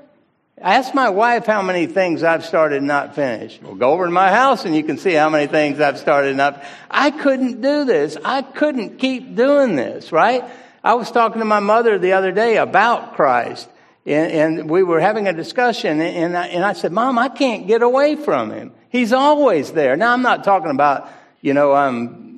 Ask 0.61 0.93
my 0.93 1.09
wife 1.09 1.45
how 1.45 1.61
many 1.61 1.87
things 1.87 2.21
I've 2.21 2.45
started 2.45 2.79
and 2.79 2.87
not 2.87 3.15
finished. 3.15 3.63
Well, 3.63 3.75
go 3.75 3.91
over 3.91 4.05
to 4.05 4.11
my 4.11 4.29
house 4.29 4.65
and 4.65 4.75
you 4.75 4.83
can 4.83 4.97
see 4.97 5.13
how 5.13 5.29
many 5.29 5.47
things 5.47 5.79
I've 5.79 5.97
started 5.97 6.29
and 6.29 6.37
not. 6.37 6.63
I 6.91 7.11
couldn't 7.11 7.61
do 7.61 7.85
this. 7.85 8.17
I 8.25 8.41
couldn't 8.41 8.97
keep 8.97 9.35
doing 9.35 9.77
this, 9.77 10.11
right? 10.11 10.43
I 10.83 10.95
was 10.95 11.11
talking 11.11 11.39
to 11.39 11.45
my 11.45 11.61
mother 11.61 11.97
the 11.97 12.13
other 12.13 12.33
day 12.33 12.57
about 12.57 13.15
Christ 13.15 13.69
and, 14.05 14.59
and 14.59 14.69
we 14.69 14.83
were 14.83 14.99
having 14.99 15.27
a 15.27 15.33
discussion 15.33 16.01
and 16.01 16.37
I, 16.37 16.47
and 16.47 16.65
I 16.65 16.73
said, 16.73 16.91
Mom, 16.91 17.17
I 17.17 17.29
can't 17.29 17.65
get 17.65 17.81
away 17.81 18.17
from 18.17 18.51
him. 18.51 18.73
He's 18.89 19.13
always 19.13 19.71
there. 19.71 19.95
Now 19.95 20.11
I'm 20.11 20.23
not 20.23 20.43
talking 20.43 20.71
about, 20.71 21.09
you 21.41 21.53
know, 21.53 21.73
um, 21.73 22.28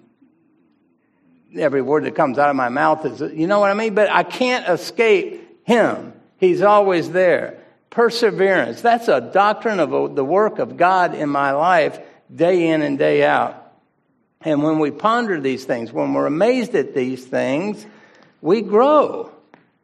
every 1.58 1.82
word 1.82 2.06
that 2.06 2.16
comes 2.16 2.38
out 2.38 2.50
of 2.50 2.56
my 2.56 2.70
mouth 2.70 3.06
is, 3.06 3.22
you 3.34 3.48
know 3.48 3.60
what 3.60 3.72
I 3.72 3.74
mean? 3.74 3.94
But 3.94 4.10
I 4.10 4.24
can't 4.24 4.68
escape 4.68 5.66
him. 5.66 6.14
He's 6.38 6.62
always 6.62 7.12
there. 7.12 7.60
Perseverance. 7.90 8.82
That's 8.82 9.08
a 9.08 9.22
doctrine 9.22 9.80
of 9.80 10.16
the 10.16 10.26
work 10.26 10.60
of 10.60 10.78
God 10.78 11.14
in 11.14 11.30
my 11.30 11.52
life 11.52 12.00
day 12.34 12.70
in 12.70 12.82
and 12.82 12.98
day 12.98 13.26
out. 13.26 13.58
And 14.42 14.64
when 14.64 14.80
we 14.80 14.92
ponder 14.92 15.40
these 15.40 15.66
things, 15.66 15.92
when 15.92 16.14
we're 16.14 16.26
amazed 16.26 16.74
at 16.74 16.96
these 16.96 17.24
things, 17.24 17.86
we 18.42 18.62
grow. 18.62 19.32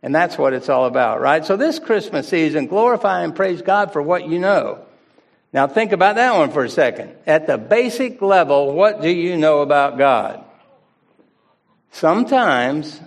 And 0.01 0.15
that's 0.15 0.38
what 0.38 0.53
it's 0.53 0.70
all 0.70 0.86
about, 0.86 1.22
right? 1.22 1.45
So 1.45 1.57
this 1.57 1.80
Christmas 1.80 2.28
season, 2.28 2.68
glorify 2.68 3.24
and 3.24 3.36
praise 3.36 3.61
God 3.61 3.93
for 3.93 4.01
what 4.01 4.28
you 4.28 4.39
know. 4.39 4.86
Now 5.53 5.68
think 5.68 5.91
about 5.91 6.15
that 6.15 6.36
one 6.36 6.51
for 6.51 6.63
a 6.63 6.70
second. 6.70 7.15
At 7.26 7.47
the 7.47 7.57
basic 7.57 8.22
level, 8.22 8.74
what 8.74 9.01
do 9.01 9.09
you 9.09 9.38
know 9.38 9.61
about 9.61 9.97
God? 9.97 10.43
Sometimes 11.91 12.99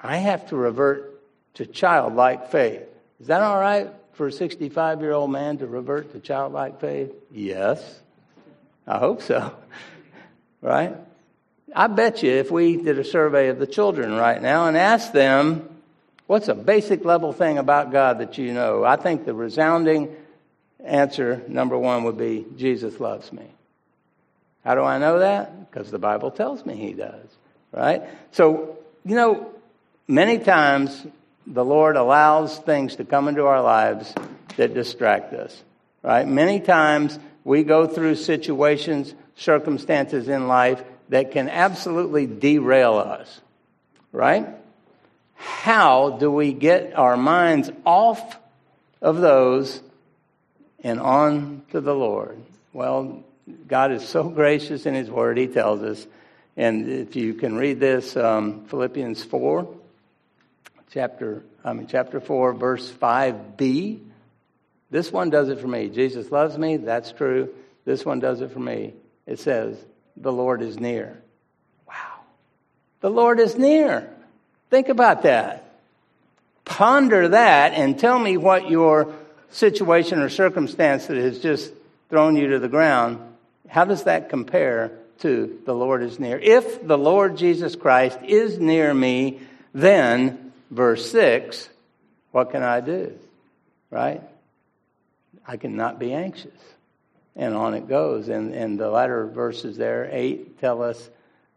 I 0.00 0.16
have 0.16 0.48
to 0.48 0.56
revert 0.56 1.20
to 1.54 1.66
childlike 1.66 2.50
faith. 2.50 2.82
Is 3.20 3.28
that 3.28 3.42
all 3.42 3.58
right 3.58 3.90
for 4.12 4.28
a 4.28 4.32
65 4.32 5.00
year 5.00 5.12
old 5.12 5.30
man 5.30 5.58
to 5.58 5.66
revert 5.66 6.12
to 6.12 6.20
childlike 6.20 6.80
faith? 6.80 7.12
Yes. 7.30 8.00
I 8.86 8.98
hope 8.98 9.22
so. 9.22 9.54
right? 10.62 10.94
I 11.74 11.86
bet 11.88 12.22
you 12.22 12.30
if 12.30 12.50
we 12.50 12.76
did 12.76 12.98
a 12.98 13.04
survey 13.04 13.48
of 13.48 13.58
the 13.58 13.66
children 13.66 14.14
right 14.14 14.40
now 14.40 14.66
and 14.66 14.76
asked 14.76 15.12
them, 15.12 15.68
what's 16.26 16.48
a 16.48 16.54
basic 16.54 17.04
level 17.04 17.32
thing 17.32 17.58
about 17.58 17.92
God 17.92 18.18
that 18.18 18.38
you 18.38 18.52
know? 18.52 18.84
I 18.84 18.96
think 18.96 19.24
the 19.24 19.34
resounding 19.34 20.14
answer, 20.84 21.42
number 21.48 21.76
one, 21.76 22.04
would 22.04 22.18
be 22.18 22.44
Jesus 22.56 23.00
loves 23.00 23.32
me. 23.32 23.46
How 24.64 24.74
do 24.74 24.82
I 24.82 24.98
know 24.98 25.18
that? 25.18 25.70
Because 25.70 25.90
the 25.90 25.98
Bible 25.98 26.30
tells 26.30 26.64
me 26.64 26.76
he 26.76 26.92
does, 26.92 27.26
right? 27.74 28.02
So, 28.32 28.78
you 29.04 29.16
know, 29.16 29.50
many 30.06 30.38
times 30.38 31.06
the 31.46 31.64
Lord 31.64 31.96
allows 31.96 32.58
things 32.58 32.96
to 32.96 33.04
come 33.04 33.28
into 33.28 33.44
our 33.44 33.62
lives 33.62 34.14
that 34.56 34.74
distract 34.74 35.34
us, 35.34 35.62
right? 36.02 36.26
Many 36.26 36.60
times 36.60 37.18
we 37.42 37.64
go 37.64 37.86
through 37.86 38.14
situations, 38.16 39.14
circumstances 39.36 40.28
in 40.28 40.48
life 40.48 40.82
that 41.08 41.32
can 41.32 41.48
absolutely 41.48 42.26
derail 42.26 42.94
us, 42.94 43.40
right? 44.12 44.46
How 45.34 46.10
do 46.10 46.30
we 46.30 46.52
get 46.52 46.94
our 46.94 47.16
minds 47.16 47.70
off 47.84 48.38
of 49.02 49.18
those 49.18 49.82
and 50.82 51.00
on 51.00 51.62
to 51.72 51.80
the 51.80 51.94
Lord? 51.94 52.38
Well, 52.72 53.22
God 53.66 53.92
is 53.92 54.06
so 54.06 54.28
gracious 54.30 54.86
in 54.86 54.94
His 54.94 55.10
Word, 55.10 55.36
He 55.36 55.46
tells 55.46 55.82
us. 55.82 56.06
And 56.56 56.88
if 56.88 57.16
you 57.16 57.34
can 57.34 57.56
read 57.56 57.80
this, 57.80 58.16
um, 58.16 58.66
Philippians 58.66 59.24
4, 59.24 59.68
chapter, 60.92 61.42
I 61.64 61.72
mean, 61.72 61.88
chapter 61.88 62.20
4, 62.20 62.54
verse 62.54 62.90
5b. 62.90 64.00
This 64.90 65.10
one 65.10 65.30
does 65.30 65.48
it 65.48 65.58
for 65.58 65.66
me. 65.66 65.88
Jesus 65.88 66.30
loves 66.30 66.56
me, 66.56 66.76
that's 66.76 67.10
true. 67.10 67.52
This 67.84 68.04
one 68.04 68.20
does 68.20 68.40
it 68.40 68.52
for 68.52 68.60
me. 68.60 68.94
It 69.26 69.40
says, 69.40 69.76
the 70.16 70.32
Lord 70.32 70.62
is 70.62 70.78
near. 70.78 71.20
Wow. 71.88 72.20
The 73.00 73.10
Lord 73.10 73.40
is 73.40 73.58
near. 73.58 74.08
Think 74.70 74.88
about 74.88 75.22
that. 75.22 75.64
Ponder 76.64 77.28
that 77.28 77.72
and 77.72 77.98
tell 77.98 78.18
me 78.18 78.36
what 78.36 78.70
your 78.70 79.12
situation 79.50 80.20
or 80.20 80.28
circumstance 80.28 81.06
that 81.06 81.16
has 81.16 81.40
just 81.40 81.72
thrown 82.08 82.36
you 82.36 82.48
to 82.50 82.58
the 82.58 82.68
ground, 82.68 83.18
how 83.68 83.84
does 83.84 84.04
that 84.04 84.28
compare 84.28 84.92
the 85.32 85.74
Lord 85.74 86.02
is 86.02 86.18
near? 86.18 86.38
If 86.38 86.86
the 86.86 86.98
Lord 86.98 87.36
Jesus 87.36 87.76
Christ 87.76 88.18
is 88.24 88.58
near 88.58 88.92
me, 88.92 89.40
then, 89.72 90.52
verse 90.70 91.10
6, 91.10 91.68
what 92.30 92.50
can 92.50 92.62
I 92.62 92.80
do? 92.80 93.18
Right? 93.90 94.22
I 95.46 95.56
cannot 95.56 95.98
be 95.98 96.12
anxious 96.12 96.52
and 97.36 97.54
on 97.54 97.74
it 97.74 97.88
goes. 97.88 98.28
And, 98.28 98.54
and 98.54 98.78
the 98.78 98.90
latter 98.90 99.26
verses 99.26 99.76
there, 99.76 100.08
8, 100.10 100.60
tell 100.60 100.82
us 100.82 101.10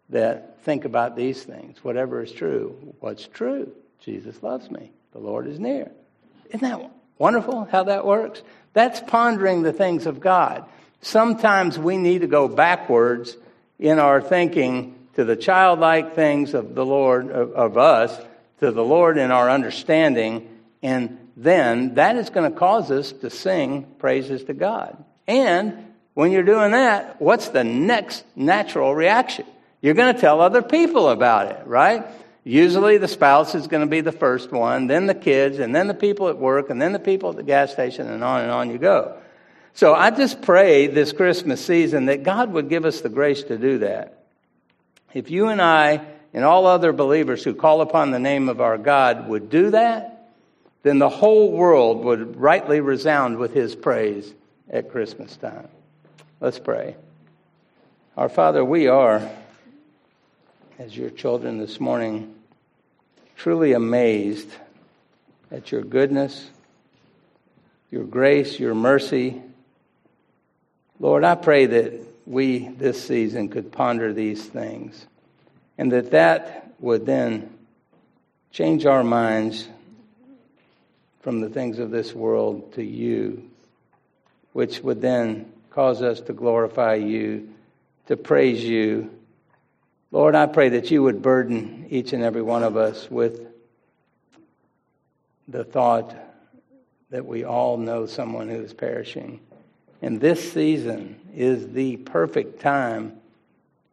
that 0.10 0.62
think 0.64 0.86
about 0.86 1.16
these 1.16 1.44
things. 1.44 1.84
Whatever 1.84 2.24
is 2.24 2.32
true, 2.32 2.76
what's 3.00 3.28
true? 3.28 3.72
Jesus 4.00 4.42
loves 4.42 4.70
me. 4.70 4.92
The 5.12 5.20
Lord 5.20 5.48
is 5.48 5.60
near. 5.60 5.92
Isn't 6.48 6.62
that 6.62 6.92
wonderful 7.18 7.66
how 7.66 7.84
that 7.84 8.06
works? 8.06 8.42
That's 8.74 9.02
pondering 9.02 9.64
the 9.64 9.74
things 9.74 10.06
of 10.06 10.20
God. 10.20 10.66
Sometimes 11.02 11.78
we 11.78 11.98
need 11.98 12.22
to 12.22 12.28
go 12.28 12.48
backwards 12.48 13.36
in 13.80 14.00
our 14.00 14.22
thinking 14.22 14.96
to 15.14 15.24
the 15.24 15.36
childlike 15.36 16.16
things 16.16 16.54
of 16.54 16.76
the 16.76 16.86
Lord, 16.86 17.30
of, 17.30 17.52
of 17.54 17.78
us, 17.78 18.18
to 18.60 18.72
the 18.72 18.84
Lord 18.84 19.18
in 19.18 19.32
our 19.32 19.50
understanding, 19.50 20.48
and 20.82 21.18
then 21.36 21.96
that 21.96 22.16
is 22.16 22.30
going 22.30 22.52
to 22.52 22.58
cause 22.58 22.90
us 22.92 23.12
to 23.12 23.30
sing 23.30 23.84
praises 24.00 24.44
to 24.46 24.54
God. 24.54 25.04
And 25.28 25.94
when 26.14 26.32
you're 26.32 26.44
doing 26.44 26.72
that, 26.72 27.22
what's 27.22 27.50
the 27.50 27.64
next 27.64 28.26
natural 28.36 28.96
reaction? 28.96 29.46
You're 29.82 29.94
going 29.94 30.16
to 30.16 30.20
tell 30.20 30.42
other 30.42 30.64
people 30.64 31.10
about 31.10 31.52
it, 31.52 31.68
right? 31.68 32.06
Usually 32.44 32.98
the 32.98 33.08
spouse 33.08 33.54
is 33.54 33.68
going 33.68 33.82
to 33.82 33.90
be 33.90 34.02
the 34.02 34.12
first 34.12 34.52
one, 34.52 34.88
then 34.88 35.06
the 35.06 35.14
kids, 35.14 35.60
and 35.60 35.76
then 35.76 35.88
the 35.88 35.94
people 35.94 36.30
at 36.30 36.38
work, 36.38 36.70
and 36.70 36.82
then 36.82 36.94
the 36.94 37.00
people 37.00 37.30
at 37.32 37.36
the 37.36 37.44
gas 37.44 37.72
station, 37.72 38.08
and 38.08 38.24
on 38.24 38.42
and 38.42 38.52
on 38.52 38.72
you 38.72 38.78
go. 38.78 39.18
So 39.78 39.94
I 39.94 40.10
just 40.10 40.42
pray 40.42 40.88
this 40.88 41.14
Christmas 41.14 41.64
season 41.64 42.08
that 42.08 42.24
God 42.24 42.52
would 42.52 42.68
give 42.68 42.84
us 42.84 43.02
the 43.02 43.10
grace 43.10 43.44
to 43.44 43.60
do 43.60 43.78
that. 43.78 44.24
If 45.14 45.30
you 45.30 45.50
and 45.50 45.62
I 45.62 46.04
and 46.34 46.44
all 46.44 46.66
other 46.66 46.92
believers 46.92 47.44
who 47.44 47.54
call 47.54 47.82
upon 47.82 48.10
the 48.10 48.18
name 48.18 48.50
of 48.50 48.60
our 48.60 48.80
God 48.80 49.28
would 49.28 49.52
do 49.52 49.70
that, 49.70 50.32
then 50.82 50.98
the 50.98 51.10
whole 51.10 51.52
world 51.52 52.04
would 52.06 52.38
rightly 52.38 52.82
resound 52.82 53.38
with 53.38 53.54
his 53.54 53.76
praise 53.76 54.34
at 54.68 54.90
Christmas 54.90 55.38
time. 55.38 55.68
Let's 56.42 56.58
pray. 56.58 56.96
Our 58.18 58.30
Father, 58.30 58.66
we 58.66 58.88
are, 58.88 59.30
as 60.80 60.98
your 60.98 61.12
children 61.12 61.60
this 61.60 61.80
morning, 61.80 62.34
truly 63.36 63.74
amazed 63.74 64.50
at 65.52 65.72
your 65.72 65.84
goodness, 65.84 66.50
your 67.92 68.06
grace, 68.06 68.60
your 68.60 68.74
mercy. 68.74 69.44
Lord, 71.00 71.24
I 71.24 71.36
pray 71.36 71.66
that 71.68 71.94
we 72.26 72.68
this 72.68 73.06
season 73.06 73.50
could 73.50 73.72
ponder 73.72 74.14
these 74.14 74.46
things 74.46 75.06
and 75.78 75.92
that 75.92 76.12
that 76.12 76.74
would 76.80 77.06
then 77.06 77.54
change 78.52 78.86
our 78.86 79.04
minds 79.04 79.68
from 81.22 81.42
the 81.42 81.50
things 81.50 81.80
of 81.80 81.92
this 81.92 82.14
world 82.14 82.74
to 82.74 82.84
you 82.84 83.50
which 84.58 84.80
would 84.82 85.00
then 85.02 85.46
cause 85.70 86.02
us 86.02 86.20
to 86.20 86.34
glorify 86.34 86.96
you, 86.96 87.48
to 88.08 88.18
praise 88.18 88.64
you. 88.64 89.08
Lord, 90.12 90.34
I 90.34 90.48
pray 90.48 90.70
that 90.70 90.90
you 90.90 91.04
would 91.04 91.22
burden 91.22 91.86
each 91.92 92.12
and 92.12 92.24
every 92.24 92.42
one 92.42 92.64
of 92.64 92.76
us 92.76 93.08
with 93.12 93.46
the 95.48 95.64
thought 95.64 96.16
that 97.12 97.24
we 97.24 97.44
all 97.44 97.78
know 97.78 98.08
someone 98.08 98.50
who 98.50 98.60
is 98.60 98.74
perishing. 98.74 99.40
And 100.02 100.22
this 100.22 100.52
season 100.54 101.20
is 101.36 101.74
the 101.74 101.98
perfect 101.98 102.62
time 102.62 103.20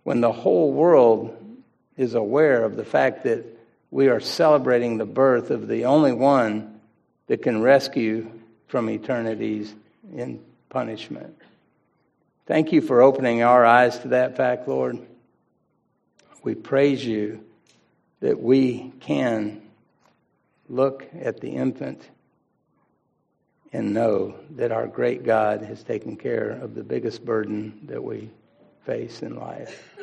when 0.03 0.21
the 0.21 0.33
whole 0.33 0.73
world 0.73 1.37
is 1.97 2.15
aware 2.15 2.65
of 2.65 2.77
the 2.77 2.85
fact 2.85 3.25
that 3.25 3.45
we 3.91 4.09
are 4.09 4.21
celebrating 4.21 4.99
the 4.99 5.07
birth 5.07 5.51
of 5.51 5.69
the 5.69 5.85
only 5.85 6.13
one 6.13 6.81
that 7.27 7.43
can 7.43 7.63
rescue 7.63 8.31
from 8.67 8.91
eternity's 8.91 9.75
in 10.15 10.41
punishment. 10.69 11.41
Thank 12.47 12.73
you 12.73 12.83
for 12.83 13.01
opening 13.01 13.43
our 13.43 13.65
eyes 13.65 13.99
to 14.01 14.09
that 14.09 14.37
fact, 14.37 14.69
Lord. 14.69 14.99
We 16.43 16.55
praise 16.55 17.05
you 17.05 17.45
that 18.21 18.41
we 18.41 18.93
can 19.01 19.63
look 20.69 21.07
at 21.19 21.41
the 21.41 21.51
infant 21.51 22.03
and 23.75 23.93
know 23.93 24.33
that 24.51 24.70
our 24.70 24.87
great 24.87 25.25
God 25.25 25.61
has 25.62 25.83
taken 25.83 26.16
care 26.16 26.51
of 26.62 26.77
the 26.77 26.85
biggest 26.85 27.25
burden 27.25 27.81
that 27.87 28.03
we 28.03 28.31
face 28.87 29.20
in 29.20 29.35
life. 29.35 29.99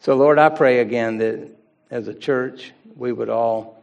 So, 0.00 0.14
Lord, 0.14 0.38
I 0.38 0.50
pray 0.50 0.80
again 0.80 1.16
that 1.18 1.50
as 1.90 2.08
a 2.08 2.14
church, 2.14 2.72
we 2.94 3.10
would 3.10 3.30
all 3.30 3.82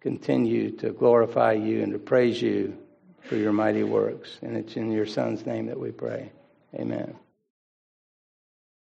continue 0.00 0.70
to 0.78 0.90
glorify 0.90 1.52
you 1.52 1.82
and 1.82 1.92
to 1.92 1.98
praise 1.98 2.40
you 2.40 2.76
for 3.20 3.36
your 3.36 3.52
mighty 3.52 3.84
works. 3.84 4.38
And 4.40 4.56
it's 4.56 4.76
in 4.76 4.90
your 4.92 5.06
Son's 5.06 5.44
name 5.44 5.66
that 5.66 5.78
we 5.78 5.90
pray. 5.90 6.32
Amen. 6.74 7.14